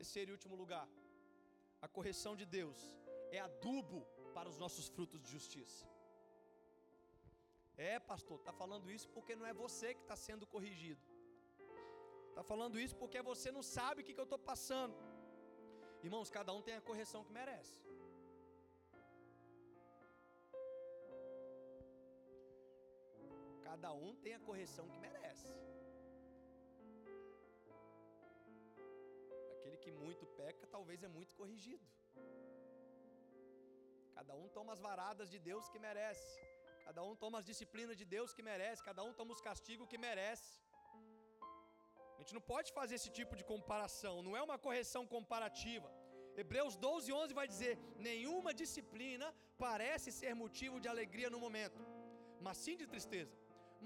Terceiro 0.00 0.30
e 0.30 0.36
último 0.38 0.56
lugar, 0.62 0.86
a 1.86 1.88
correção 1.96 2.34
de 2.40 2.46
Deus 2.58 2.78
é 3.36 3.38
adubo 3.48 4.00
para 4.36 4.48
os 4.52 4.58
nossos 4.62 4.86
frutos 4.88 5.20
de 5.24 5.30
justiça. 5.36 5.86
É, 7.86 7.98
pastor, 8.12 8.38
está 8.40 8.52
falando 8.52 8.90
isso 8.90 9.08
porque 9.16 9.34
não 9.40 9.46
é 9.46 9.52
você 9.52 9.88
que 9.94 10.02
está 10.06 10.16
sendo 10.16 10.44
corrigido. 10.54 11.00
Está 12.28 12.42
falando 12.42 12.80
isso 12.84 12.96
porque 13.02 13.20
você 13.22 13.50
não 13.56 13.62
sabe 13.62 14.02
o 14.02 14.04
que, 14.04 14.14
que 14.14 14.22
eu 14.24 14.30
estou 14.30 14.38
passando. 14.50 14.96
Irmãos, 16.02 16.28
cada 16.38 16.52
um 16.56 16.60
tem 16.60 16.74
a 16.76 16.80
correção 16.80 17.22
que 17.26 17.32
merece. 17.32 17.78
Cada 23.68 23.92
um 23.92 24.12
tem 24.24 24.34
a 24.34 24.40
correção 24.40 24.88
que 24.88 24.98
merece. 25.06 25.48
Aquele 29.54 29.78
que 29.84 29.92
muito 29.92 30.26
peca, 30.40 30.66
talvez 30.66 31.02
é 31.04 31.08
muito 31.16 31.32
corrigido. 31.40 31.86
Cada 34.18 34.34
um 34.34 34.48
toma 34.48 34.72
as 34.72 34.80
varadas 34.80 35.30
de 35.30 35.38
Deus 35.38 35.68
que 35.68 35.78
merece. 35.78 36.47
Cada 36.88 37.02
um 37.08 37.14
toma 37.22 37.38
as 37.40 37.46
disciplinas 37.48 37.96
de 38.00 38.04
Deus 38.12 38.30
que 38.36 38.42
merece, 38.50 38.86
cada 38.90 39.02
um 39.06 39.12
toma 39.18 39.32
os 39.34 39.42
castigos 39.46 39.88
que 39.90 39.98
merece. 40.04 40.52
A 42.16 42.20
gente 42.20 42.32
não 42.36 42.44
pode 42.52 42.68
fazer 42.76 42.94
esse 42.98 43.10
tipo 43.18 43.34
de 43.40 43.44
comparação, 43.50 44.14
não 44.26 44.34
é 44.38 44.42
uma 44.46 44.56
correção 44.66 45.02
comparativa. 45.14 45.88
Hebreus 46.42 46.76
12, 46.86 47.12
11 47.12 47.34
vai 47.40 47.46
dizer: 47.52 47.74
Nenhuma 48.08 48.54
disciplina 48.62 49.28
parece 49.66 50.10
ser 50.20 50.32
motivo 50.42 50.80
de 50.80 50.88
alegria 50.94 51.28
no 51.34 51.42
momento, 51.46 51.82
mas 52.46 52.56
sim 52.64 52.76
de 52.82 52.86
tristeza. 52.94 53.36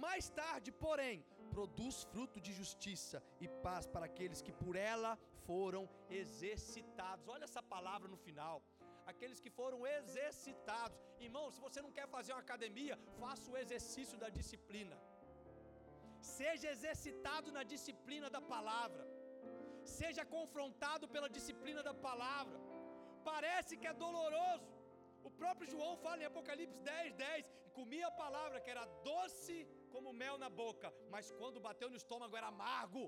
Mais 0.05 0.29
tarde, 0.43 0.71
porém, 0.87 1.25
produz 1.57 1.97
fruto 2.13 2.41
de 2.47 2.53
justiça 2.61 3.21
e 3.41 3.49
paz 3.67 3.87
para 3.95 4.07
aqueles 4.11 4.43
que 4.47 4.55
por 4.63 4.77
ela 4.77 5.13
foram 5.49 5.83
exercitados. 6.23 7.27
Olha 7.35 7.49
essa 7.51 7.65
palavra 7.75 8.09
no 8.15 8.21
final 8.29 8.57
aqueles 9.11 9.41
que 9.45 9.51
foram 9.61 9.81
exercitados. 9.99 10.99
Irmão, 11.27 11.47
se 11.55 11.61
você 11.67 11.81
não 11.87 11.93
quer 11.99 12.07
fazer 12.17 12.33
uma 12.35 12.45
academia, 12.47 12.97
faça 13.21 13.51
o 13.51 13.57
exercício 13.63 14.19
da 14.23 14.29
disciplina. 14.39 14.97
Seja 16.39 16.69
exercitado 16.77 17.51
na 17.57 17.65
disciplina 17.75 18.31
da 18.37 18.43
palavra. 18.55 19.05
seja 20.01 20.25
confrontado 20.35 21.05
pela 21.15 21.29
disciplina 21.37 21.81
da 21.87 21.93
palavra. 22.09 22.59
Parece 23.31 23.77
que 23.81 23.89
é 23.91 23.95
doloroso. 24.05 24.69
O 25.29 25.31
próprio 25.41 25.71
João 25.73 25.97
fala 26.05 26.23
em 26.23 26.29
Apocalipse 26.31 26.81
10, 26.81 27.15
10, 27.15 27.51
e 27.67 27.71
comia 27.79 28.07
a 28.09 28.19
palavra 28.25 28.61
que 28.61 28.71
era 28.75 28.85
doce 29.11 29.57
como 29.95 30.13
mel 30.23 30.37
na 30.45 30.51
boca, 30.63 30.89
mas 31.15 31.31
quando 31.41 31.65
bateu 31.69 31.89
no 31.91 32.01
estômago 32.03 32.37
era 32.37 32.49
amargo. 32.55 33.05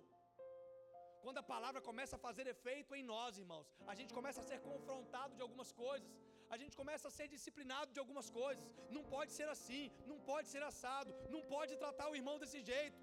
Quando 1.24 1.38
a 1.42 1.48
palavra 1.54 1.80
começa 1.88 2.14
a 2.16 2.22
fazer 2.26 2.46
efeito 2.54 2.94
em 2.98 3.04
nós, 3.12 3.38
irmãos, 3.42 3.66
a 3.92 3.94
gente 3.98 4.12
começa 4.18 4.40
a 4.42 4.48
ser 4.50 4.58
confrontado 4.68 5.32
de 5.38 5.42
algumas 5.44 5.70
coisas, 5.84 6.10
a 6.54 6.56
gente 6.62 6.74
começa 6.80 7.06
a 7.08 7.14
ser 7.18 7.26
disciplinado 7.34 7.90
de 7.94 8.00
algumas 8.02 8.28
coisas. 8.40 8.64
Não 8.96 9.02
pode 9.14 9.30
ser 9.38 9.48
assim, 9.54 9.84
não 10.10 10.18
pode 10.30 10.48
ser 10.52 10.62
assado, 10.70 11.12
não 11.34 11.42
pode 11.54 11.72
tratar 11.82 12.08
o 12.10 12.16
irmão 12.20 12.36
desse 12.42 12.60
jeito. 12.70 13.00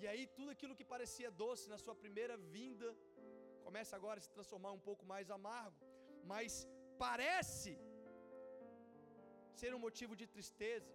E 0.00 0.06
aí 0.10 0.24
tudo 0.38 0.50
aquilo 0.54 0.76
que 0.78 0.86
parecia 0.94 1.30
doce 1.44 1.66
na 1.72 1.78
sua 1.84 1.94
primeira 2.02 2.36
vinda 2.56 2.88
começa 3.66 3.94
agora 3.98 4.18
a 4.20 4.24
se 4.26 4.32
transformar 4.36 4.72
um 4.78 4.82
pouco 4.88 5.06
mais 5.12 5.30
amargo, 5.38 5.78
mas 6.32 6.52
parece 7.04 7.72
ser 9.60 9.72
um 9.76 9.82
motivo 9.86 10.14
de 10.20 10.26
tristeza. 10.34 10.92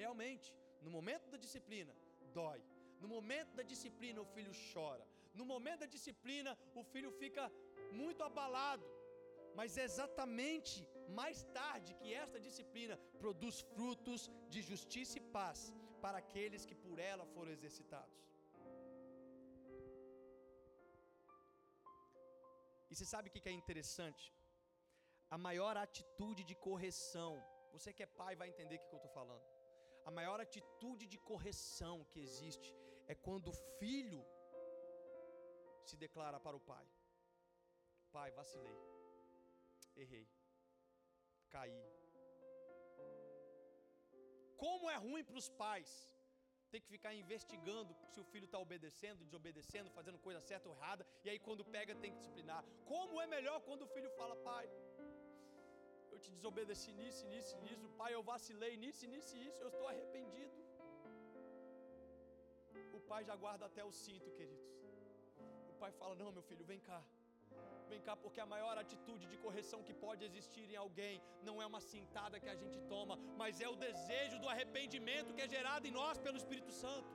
Realmente, 0.00 0.48
no 0.84 0.92
momento 0.98 1.26
da 1.34 1.40
disciplina, 1.46 1.92
dói. 2.38 2.62
No 3.04 3.08
momento 3.16 3.52
da 3.58 3.64
disciplina, 3.72 4.18
o 4.24 4.30
filho 4.34 4.52
chora. 4.72 5.04
No 5.38 5.44
momento 5.52 5.80
da 5.84 5.90
disciplina, 5.94 6.52
o 6.80 6.82
filho 6.92 7.10
fica 7.22 7.44
muito 8.00 8.20
abalado. 8.28 8.86
Mas 9.58 9.76
é 9.82 9.84
exatamente 9.90 10.76
mais 11.18 11.38
tarde 11.58 11.90
que 12.00 12.08
esta 12.22 12.38
disciplina 12.46 12.96
produz 13.22 13.56
frutos 13.74 14.22
de 14.52 14.60
justiça 14.70 15.14
e 15.18 15.26
paz 15.36 15.58
para 16.04 16.18
aqueles 16.22 16.64
que 16.68 16.76
por 16.84 16.98
ela 17.12 17.26
foram 17.34 17.52
exercitados. 17.56 18.20
E 22.90 22.94
você 22.94 23.06
sabe 23.12 23.28
o 23.28 23.32
que 23.34 23.48
é 23.52 23.56
interessante? 23.62 24.24
A 25.36 25.38
maior 25.48 25.76
atitude 25.86 26.42
de 26.50 26.56
correção, 26.68 27.32
você 27.74 27.92
que 27.92 28.04
é 28.06 28.14
pai 28.20 28.34
vai 28.40 28.48
entender 28.52 28.76
o 28.76 28.88
que 28.88 28.96
eu 28.96 29.02
estou 29.02 29.14
falando. 29.20 29.46
A 30.08 30.10
maior 30.18 30.38
atitude 30.46 31.04
de 31.12 31.18
correção 31.30 31.96
que 32.10 32.20
existe 32.26 32.70
é 33.06 33.14
quando 33.14 33.48
o 33.48 33.58
filho 33.78 34.24
se 35.84 35.96
declara 35.96 36.38
para 36.40 36.56
o 36.56 36.60
pai: 36.60 36.86
Pai, 38.12 38.30
vacilei, 38.30 38.78
errei, 39.96 40.26
caí. 41.50 41.82
Como 44.56 44.90
é 44.90 44.96
ruim 44.96 45.24
para 45.24 45.36
os 45.36 45.48
pais 45.48 45.90
ter 46.70 46.80
que 46.80 46.88
ficar 46.94 47.12
investigando 47.14 47.94
se 48.12 48.18
o 48.20 48.24
filho 48.24 48.46
está 48.46 48.58
obedecendo, 48.58 49.24
desobedecendo, 49.24 49.90
fazendo 49.98 50.18
coisa 50.18 50.40
certa 50.40 50.68
ou 50.68 50.74
errada, 50.74 51.06
e 51.24 51.30
aí 51.30 51.38
quando 51.38 51.64
pega 51.64 51.94
tem 51.94 52.12
que 52.12 52.18
disciplinar. 52.18 52.64
Como 52.84 53.20
é 53.20 53.26
melhor 53.26 53.60
quando 53.60 53.82
o 53.82 53.86
filho 53.94 54.10
fala, 54.18 54.34
pai, 54.36 54.68
eu 56.10 56.18
te 56.18 56.30
desobedeci 56.32 56.92
nisso, 56.92 57.26
nisso, 57.26 57.56
nisso, 57.60 57.88
pai, 57.90 58.12
eu 58.14 58.22
vacilei 58.22 58.76
nisso, 58.76 59.06
nisso, 59.06 59.36
isso, 59.36 59.62
eu 59.62 59.68
estou 59.68 59.86
arrependido. 59.86 60.63
Pai 63.10 63.22
já 63.30 63.36
guarda 63.44 63.64
até 63.70 63.82
o 63.90 63.92
cinto, 64.04 64.30
queridos. 64.38 64.70
O 65.72 65.76
pai 65.82 65.92
fala: 66.00 66.14
Não, 66.22 66.30
meu 66.36 66.44
filho, 66.50 66.64
vem 66.72 66.80
cá. 66.88 67.00
Vem 67.90 68.00
cá, 68.06 68.14
porque 68.22 68.40
a 68.44 68.50
maior 68.52 68.76
atitude 68.82 69.24
de 69.32 69.36
correção 69.44 69.80
que 69.88 69.94
pode 70.04 70.22
existir 70.28 70.64
em 70.70 70.78
alguém 70.84 71.16
não 71.48 71.56
é 71.62 71.66
uma 71.72 71.80
cintada 71.92 72.40
que 72.44 72.50
a 72.54 72.56
gente 72.62 72.78
toma, 72.92 73.16
mas 73.40 73.60
é 73.66 73.68
o 73.74 73.76
desejo 73.86 74.38
do 74.42 74.48
arrependimento 74.54 75.34
que 75.34 75.44
é 75.46 75.48
gerado 75.56 75.86
em 75.88 75.94
nós 76.00 76.18
pelo 76.26 76.40
Espírito 76.42 76.72
Santo. 76.84 77.12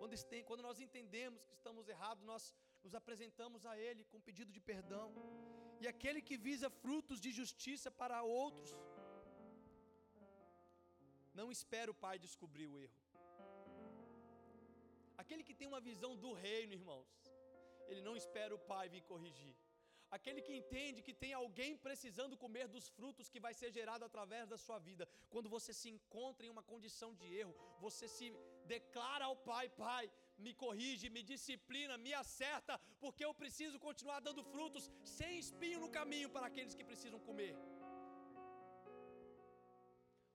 Quando, 0.00 0.16
quando 0.48 0.62
nós 0.68 0.80
entendemos 0.86 1.44
que 1.48 1.54
estamos 1.60 1.88
errados, 1.94 2.24
nós 2.32 2.44
nos 2.84 2.94
apresentamos 3.00 3.64
a 3.64 3.74
Ele 3.78 4.04
com 4.12 4.20
pedido 4.28 4.50
de 4.56 4.60
perdão. 4.60 5.08
E 5.82 5.86
aquele 5.92 6.20
que 6.28 6.36
visa 6.48 6.68
frutos 6.82 7.20
de 7.24 7.30
justiça 7.40 7.90
para 8.00 8.18
outros, 8.22 8.70
não 11.40 11.50
espera 11.56 11.90
o 11.90 11.98
pai 12.04 12.16
descobrir 12.26 12.66
o 12.72 12.78
erro. 12.84 13.00
Aquele 15.22 15.44
que 15.48 15.54
tem 15.58 15.68
uma 15.72 15.82
visão 15.90 16.12
do 16.24 16.32
reino, 16.32 16.72
irmãos, 16.80 17.10
ele 17.90 18.02
não 18.08 18.16
espera 18.22 18.54
o 18.54 18.64
pai 18.72 18.88
vir 18.94 19.02
corrigir. 19.12 19.54
Aquele 20.16 20.40
que 20.46 20.54
entende 20.60 21.04
que 21.06 21.14
tem 21.22 21.32
alguém 21.32 21.70
precisando 21.86 22.36
comer 22.42 22.66
dos 22.74 22.86
frutos 22.96 23.30
que 23.32 23.40
vai 23.44 23.52
ser 23.60 23.70
gerado 23.76 24.04
através 24.04 24.46
da 24.46 24.58
sua 24.64 24.78
vida. 24.88 25.08
Quando 25.30 25.48
você 25.54 25.72
se 25.72 25.88
encontra 25.94 26.44
em 26.46 26.50
uma 26.54 26.64
condição 26.72 27.10
de 27.20 27.26
erro, 27.42 27.54
você 27.84 28.06
se 28.16 28.26
declara 28.74 29.24
ao 29.26 29.36
pai: 29.50 29.70
Pai, 29.70 30.04
me 30.44 30.52
corrige, 30.62 31.08
me 31.16 31.22
disciplina, 31.22 31.96
me 31.96 32.12
acerta, 32.12 32.78
porque 33.00 33.24
eu 33.24 33.32
preciso 33.42 33.78
continuar 33.86 34.20
dando 34.20 34.44
frutos 34.54 34.90
sem 35.02 35.38
espinho 35.38 35.80
no 35.80 35.90
caminho 35.98 36.28
para 36.28 36.46
aqueles 36.46 36.74
que 36.74 36.90
precisam 36.92 37.20
comer. 37.20 37.54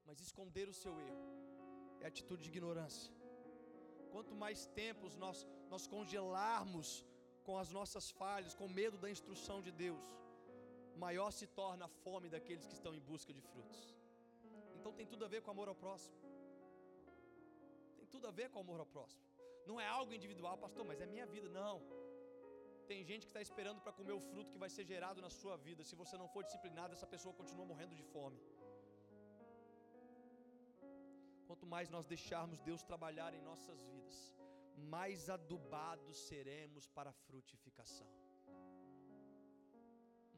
Mas 0.07 0.21
esconder 0.27 0.67
o 0.73 0.77
seu 0.83 0.93
erro 1.09 1.25
é 2.01 2.07
atitude 2.07 2.43
de 2.43 2.49
ignorância. 2.53 3.11
Quanto 4.13 4.33
mais 4.43 4.59
tempos 4.81 5.15
nós, 5.23 5.39
nós 5.73 5.85
congelarmos 5.95 6.89
com 7.45 7.57
as 7.63 7.69
nossas 7.77 8.05
falhas, 8.21 8.55
com 8.59 8.67
medo 8.81 8.97
da 9.03 9.09
instrução 9.15 9.57
de 9.61 9.71
Deus, 9.83 10.05
maior 11.05 11.29
se 11.39 11.45
torna 11.59 11.85
a 11.85 11.93
fome 12.03 12.29
daqueles 12.35 12.65
que 12.67 12.77
estão 12.79 12.93
em 12.95 13.03
busca 13.11 13.33
de 13.37 13.41
frutos. 13.41 13.81
Então 14.77 14.93
tem 14.93 15.07
tudo 15.13 15.25
a 15.25 15.27
ver 15.27 15.41
com 15.41 15.51
amor 15.51 15.67
ao 15.67 15.75
próximo. 15.75 16.15
Tem 17.97 18.07
tudo 18.13 18.27
a 18.27 18.31
ver 18.39 18.49
com 18.49 18.59
amor 18.65 18.79
ao 18.79 18.89
próximo. 18.95 19.23
Não 19.69 19.79
é 19.85 19.87
algo 19.99 20.13
individual, 20.19 20.57
pastor, 20.65 20.85
mas 20.89 21.01
é 21.01 21.05
minha 21.05 21.25
vida. 21.35 21.49
Não. 21.61 21.77
Tem 22.87 23.03
gente 23.09 23.23
que 23.25 23.31
está 23.33 23.41
esperando 23.47 23.81
para 23.81 23.91
comer 23.99 24.13
o 24.13 24.21
fruto 24.29 24.51
que 24.53 24.63
vai 24.63 24.69
ser 24.69 24.85
gerado 24.91 25.21
na 25.25 25.29
sua 25.29 25.55
vida. 25.57 25.83
Se 25.83 25.95
você 26.01 26.15
não 26.21 26.29
for 26.33 26.43
disciplinado, 26.43 26.93
essa 26.93 27.09
pessoa 27.15 27.33
continua 27.39 27.65
morrendo 27.65 27.93
de 27.93 28.05
fome. 28.13 28.39
Quanto 31.57 31.73
mais 31.75 31.89
nós 31.93 32.05
deixarmos 32.05 32.59
Deus 32.67 32.81
trabalhar 32.89 33.33
em 33.33 33.41
nossas 33.41 33.79
vidas, 33.91 34.17
mais 34.95 35.21
adubados 35.35 36.17
seremos 36.27 36.83
para 36.95 37.09
a 37.09 37.19
frutificação. 37.27 38.07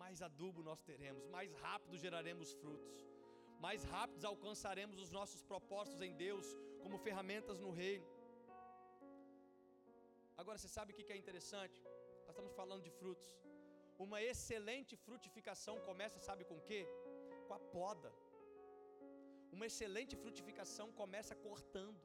Mais 0.02 0.22
adubo 0.28 0.64
nós 0.70 0.82
teremos, 0.90 1.26
mais 1.36 1.52
rápido 1.66 1.98
geraremos 2.04 2.54
frutos, 2.62 2.96
mais 3.66 3.84
rápidos 3.96 4.24
alcançaremos 4.24 4.98
os 5.06 5.12
nossos 5.18 5.42
propósitos 5.52 6.02
em 6.08 6.16
Deus 6.16 6.48
como 6.84 7.04
ferramentas 7.08 7.60
no 7.66 7.72
reino. 7.82 8.08
Agora 10.38 10.58
você 10.58 10.70
sabe 10.78 10.94
o 10.94 10.96
que 10.96 11.12
é 11.12 11.18
interessante? 11.18 11.84
Nós 12.28 12.34
estamos 12.36 12.54
falando 12.62 12.84
de 12.88 12.94
frutos. 13.02 13.30
Uma 14.08 14.22
excelente 14.32 14.96
frutificação 14.96 15.78
começa, 15.82 16.18
sabe 16.30 16.46
com 16.46 16.58
o 16.60 16.66
quê? 16.72 16.82
Com 17.50 17.56
a 17.60 17.60
poda. 17.78 18.10
Uma 19.56 19.68
excelente 19.70 20.16
frutificação 20.24 20.88
começa 21.02 21.36
cortando, 21.48 22.00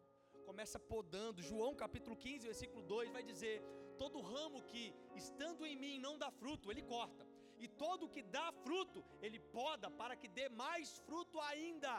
começa 0.49 0.79
podando. 0.93 1.47
João 1.51 1.73
capítulo 1.85 2.17
15, 2.17 2.51
versículo 2.53 2.83
2 2.95 3.11
vai 3.17 3.23
dizer: 3.31 3.57
Todo 4.03 4.27
ramo 4.35 4.61
que 4.71 4.83
estando 5.23 5.65
em 5.71 5.77
mim 5.85 5.95
não 6.07 6.17
dá 6.25 6.31
fruto, 6.41 6.71
ele 6.73 6.85
corta, 6.95 7.25
e 7.65 7.69
todo 7.85 8.13
que 8.15 8.23
dá 8.39 8.47
fruto, 8.65 9.01
ele 9.27 9.41
poda 9.59 9.89
para 10.01 10.17
que 10.21 10.29
dê 10.39 10.49
mais 10.65 10.99
fruto 11.07 11.39
ainda. 11.53 11.95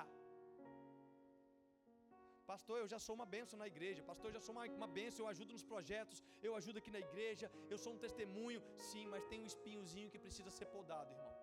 Pastor, 2.52 2.76
eu 2.80 2.88
já 2.94 3.00
sou 3.06 3.14
uma 3.18 3.28
benção 3.36 3.58
na 3.62 3.68
igreja. 3.74 4.02
Pastor, 4.10 4.28
eu 4.30 4.36
já 4.38 4.42
sou 4.46 4.54
uma, 4.56 4.66
uma 4.80 4.90
benção. 4.98 5.22
Eu 5.26 5.32
ajudo 5.34 5.52
nos 5.56 5.64
projetos. 5.72 6.18
Eu 6.48 6.54
ajudo 6.60 6.78
aqui 6.82 6.92
na 6.96 7.02
igreja. 7.08 7.52
Eu 7.74 7.78
sou 7.84 7.94
um 7.94 8.02
testemunho. 8.06 8.62
Sim, 8.90 9.06
mas 9.14 9.26
tem 9.32 9.42
um 9.44 9.50
espinhozinho 9.54 10.12
que 10.12 10.20
precisa 10.26 10.52
ser 10.58 10.68
podado, 10.76 11.12
irmão. 11.16 11.34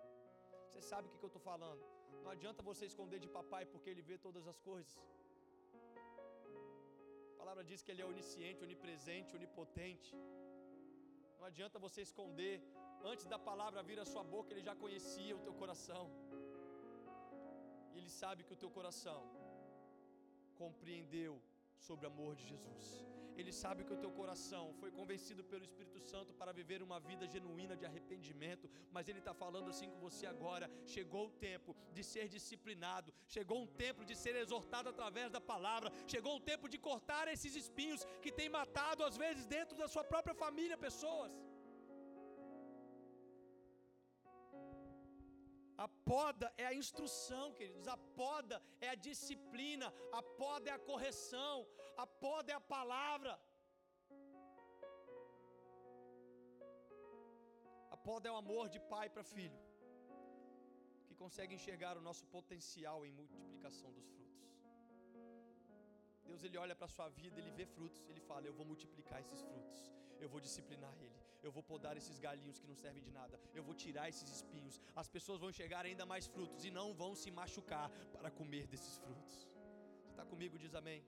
Você 0.69 0.81
sabe 0.91 1.07
o 1.07 1.11
que, 1.11 1.19
que 1.19 1.25
eu 1.29 1.33
estou 1.33 1.43
falando? 1.51 1.83
Não 2.23 2.31
adianta 2.35 2.67
você 2.69 2.83
esconder 2.91 3.19
de 3.23 3.29
papai 3.37 3.63
porque 3.71 3.89
ele 3.91 4.03
vê 4.09 4.17
todas 4.27 4.45
as 4.51 4.59
coisas. 4.69 4.93
A 7.33 7.37
palavra 7.41 7.63
diz 7.69 7.81
que 7.83 7.91
ele 7.93 8.03
é 8.05 8.07
onisciente, 8.13 8.63
onipresente, 8.67 9.35
onipotente. 9.39 10.11
Não 11.39 11.45
adianta 11.51 11.83
você 11.87 12.01
esconder. 12.09 12.55
Antes 13.11 13.25
da 13.33 13.39
palavra 13.49 13.87
vir 13.89 13.99
à 14.03 14.05
sua 14.11 14.23
boca, 14.35 14.51
ele 14.53 14.65
já 14.69 14.75
conhecia 14.83 15.35
o 15.37 15.43
teu 15.45 15.53
coração. 15.61 16.05
E 17.93 17.97
ele 17.99 18.11
sabe 18.21 18.45
que 18.45 18.55
o 18.57 18.61
teu 18.63 18.71
coração 18.77 19.21
compreendeu 20.61 21.33
sobre 21.87 22.05
o 22.05 22.11
amor 22.13 22.33
de 22.39 22.45
Jesus. 22.53 22.85
Ele 23.41 23.53
sabe 23.61 23.83
que 23.83 23.93
o 23.95 24.01
teu 24.03 24.11
coração 24.19 24.63
foi 24.79 24.89
convencido 24.99 25.43
pelo 25.51 25.63
Espírito 25.69 25.99
Santo 26.11 26.33
para 26.33 26.51
viver 26.59 26.81
uma 26.87 26.99
vida 27.09 27.27
genuína 27.35 27.75
de 27.81 27.85
arrependimento, 27.89 28.69
mas 28.95 29.07
Ele 29.07 29.21
está 29.23 29.33
falando 29.43 29.69
assim 29.73 29.89
com 29.93 29.99
você 30.07 30.25
agora. 30.25 30.69
Chegou 30.95 31.25
o 31.27 31.35
tempo 31.47 31.75
de 31.95 32.03
ser 32.11 32.27
disciplinado, 32.35 33.13
chegou 33.35 33.59
um 33.63 33.69
tempo 33.85 34.03
de 34.09 34.15
ser 34.23 34.35
exortado 34.43 34.89
através 34.89 35.29
da 35.37 35.41
palavra, 35.53 35.91
chegou 36.13 36.35
o 36.37 36.45
tempo 36.51 36.67
de 36.73 36.77
cortar 36.89 37.25
esses 37.35 37.55
espinhos 37.63 38.05
que 38.23 38.31
têm 38.31 38.49
matado, 38.59 39.03
às 39.09 39.17
vezes, 39.25 39.45
dentro 39.57 39.77
da 39.77 39.87
sua 39.95 40.03
própria 40.13 40.35
família, 40.45 40.77
pessoas. 40.89 41.33
A 45.85 45.87
poda 46.11 46.47
é 46.63 46.65
a 46.65 46.73
instrução, 46.81 47.45
queridos. 47.59 47.87
A 47.87 47.97
poda 48.21 48.61
é 48.79 48.89
a 48.89 48.99
disciplina. 49.07 49.87
A 50.19 50.21
poda 50.41 50.69
é 50.69 50.73
a 50.73 50.83
correção. 50.89 51.55
A 51.97 52.05
poda 52.07 52.51
é 52.51 52.55
a 52.55 52.59
palavra. 52.59 53.33
A 57.91 57.97
poda 57.97 58.27
é 58.27 58.31
o 58.31 58.35
amor 58.35 58.67
de 58.67 58.79
pai 58.93 59.07
para 59.09 59.23
filho, 59.23 59.59
que 61.07 61.15
consegue 61.15 61.53
enxergar 61.55 61.97
o 61.97 62.01
nosso 62.01 62.25
potencial 62.27 63.05
em 63.05 63.11
multiplicação 63.11 63.91
dos 63.93 64.07
frutos. 64.09 64.23
Deus 66.25 66.43
ele 66.43 66.57
olha 66.57 66.75
para 66.75 66.85
a 66.85 66.95
sua 66.95 67.07
vida, 67.09 67.39
ele 67.39 67.51
vê 67.51 67.65
frutos, 67.65 68.03
ele 68.09 68.19
fala: 68.19 68.47
Eu 68.47 68.53
vou 68.53 68.65
multiplicar 68.65 69.21
esses 69.21 69.41
frutos, 69.41 69.79
eu 70.19 70.27
vou 70.27 70.41
disciplinar 70.47 70.95
ele, 70.99 71.19
eu 71.43 71.51
vou 71.51 71.63
podar 71.71 71.95
esses 71.95 72.19
galinhos 72.19 72.59
que 72.59 72.67
não 72.67 72.75
servem 72.75 73.03
de 73.03 73.11
nada, 73.11 73.39
eu 73.53 73.63
vou 73.63 73.75
tirar 73.75 74.09
esses 74.09 74.29
espinhos. 74.37 74.81
As 74.95 75.07
pessoas 75.07 75.39
vão 75.39 75.49
enxergar 75.51 75.85
ainda 75.85 76.05
mais 76.05 76.25
frutos 76.25 76.65
e 76.65 76.71
não 76.71 76.87
vão 76.93 77.13
se 77.15 77.29
machucar 77.29 77.89
para 78.17 78.31
comer 78.31 78.65
desses 78.67 78.97
frutos. 78.97 79.47
Você 80.01 80.11
está 80.11 80.25
comigo? 80.25 80.57
Diz 80.57 80.73
amém. 80.73 81.03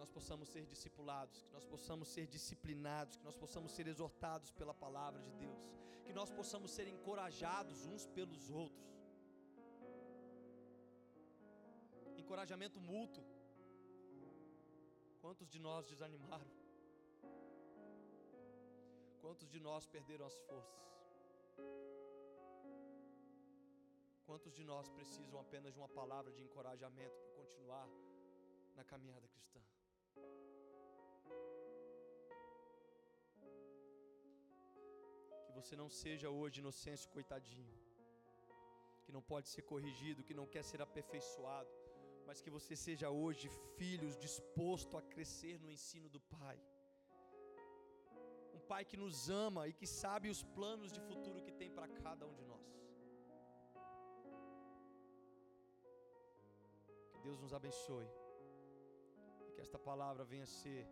Nós 0.00 0.10
possamos 0.16 0.48
ser 0.54 0.64
discipulados, 0.72 1.42
que 1.42 1.52
nós 1.56 1.64
possamos 1.72 2.06
ser 2.14 2.26
disciplinados, 2.34 3.16
que 3.16 3.24
nós 3.28 3.36
possamos 3.36 3.72
ser 3.76 3.86
exortados 3.92 4.50
pela 4.58 4.74
palavra 4.84 5.20
de 5.26 5.32
Deus, 5.44 5.64
que 6.06 6.12
nós 6.12 6.30
possamos 6.30 6.70
ser 6.76 6.86
encorajados 6.86 7.84
uns 7.92 8.06
pelos 8.06 8.48
outros. 8.48 8.86
Encorajamento 12.16 12.80
mútuo. 12.80 13.24
Quantos 15.20 15.48
de 15.54 15.58
nós 15.58 15.84
desanimaram? 15.92 16.50
Quantos 19.20 19.48
de 19.54 19.60
nós 19.68 19.86
perderam 19.86 20.26
as 20.26 20.38
forças? 20.48 20.86
Quantos 24.28 24.54
de 24.54 24.62
nós 24.62 24.88
precisam 24.90 25.40
apenas 25.40 25.72
de 25.72 25.78
uma 25.78 25.88
palavra 25.88 26.30
de 26.32 26.42
encorajamento 26.42 27.16
para 27.20 27.32
continuar 27.40 27.88
na 28.76 28.84
caminhada 28.84 29.26
cristã? 29.26 29.60
Que 35.46 35.52
você 35.58 35.74
não 35.82 35.88
seja 35.88 36.28
hoje 36.38 36.60
inocêncio 36.62 37.10
coitadinho, 37.16 37.76
que 39.04 39.12
não 39.16 39.22
pode 39.32 39.48
ser 39.54 39.62
corrigido, 39.72 40.24
que 40.28 40.38
não 40.40 40.46
quer 40.54 40.62
ser 40.70 40.80
aperfeiçoado, 40.86 41.70
mas 42.26 42.40
que 42.44 42.50
você 42.56 42.74
seja 42.76 43.08
hoje 43.08 43.48
filhos 43.78 44.18
disposto 44.26 44.96
a 44.98 45.02
crescer 45.12 45.58
no 45.62 45.70
ensino 45.76 46.08
do 46.14 46.20
Pai. 46.36 46.58
Um 48.56 48.60
Pai 48.72 48.84
que 48.84 48.98
nos 49.04 49.30
ama 49.46 49.66
e 49.70 49.72
que 49.72 49.86
sabe 49.86 50.28
os 50.34 50.42
planos 50.58 50.92
de 50.96 51.00
futuro 51.08 51.42
que 51.46 51.58
tem 51.60 51.70
para 51.70 51.88
cada 51.88 52.26
um 52.30 52.34
de 52.40 52.44
nós. 52.52 52.68
Que 57.12 57.20
Deus 57.26 57.38
nos 57.44 57.54
abençoe 57.60 58.08
que 59.58 59.62
esta 59.62 59.78
palavra 59.90 60.24
venha 60.32 60.46
ser 60.46 60.86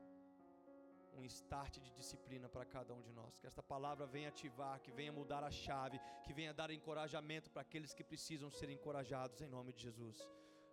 um 1.17 1.25
start 1.25 1.79
de 1.79 1.91
disciplina 1.93 2.49
para 2.49 2.65
cada 2.65 2.93
um 2.93 3.01
de 3.01 3.13
nós. 3.13 3.39
Que 3.39 3.47
esta 3.47 3.63
palavra 3.63 4.07
venha 4.15 4.29
ativar, 4.29 4.81
que 4.81 4.91
venha 4.91 5.13
mudar 5.13 5.45
a 5.45 5.53
chave, 5.53 6.01
que 6.25 6.33
venha 6.35 6.53
dar 6.53 6.73
encorajamento 6.73 7.49
para 7.49 7.63
aqueles 7.63 7.95
que 7.95 8.03
precisam 8.03 8.51
ser 8.51 8.69
encorajados 8.69 9.41
em 9.41 9.47
nome 9.47 9.73
de 9.73 9.83
Jesus. 9.83 10.19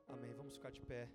Amém. 0.07 0.33
Vamos 0.33 0.55
ficar 0.57 0.71
de 0.71 0.81
pé. 0.81 1.07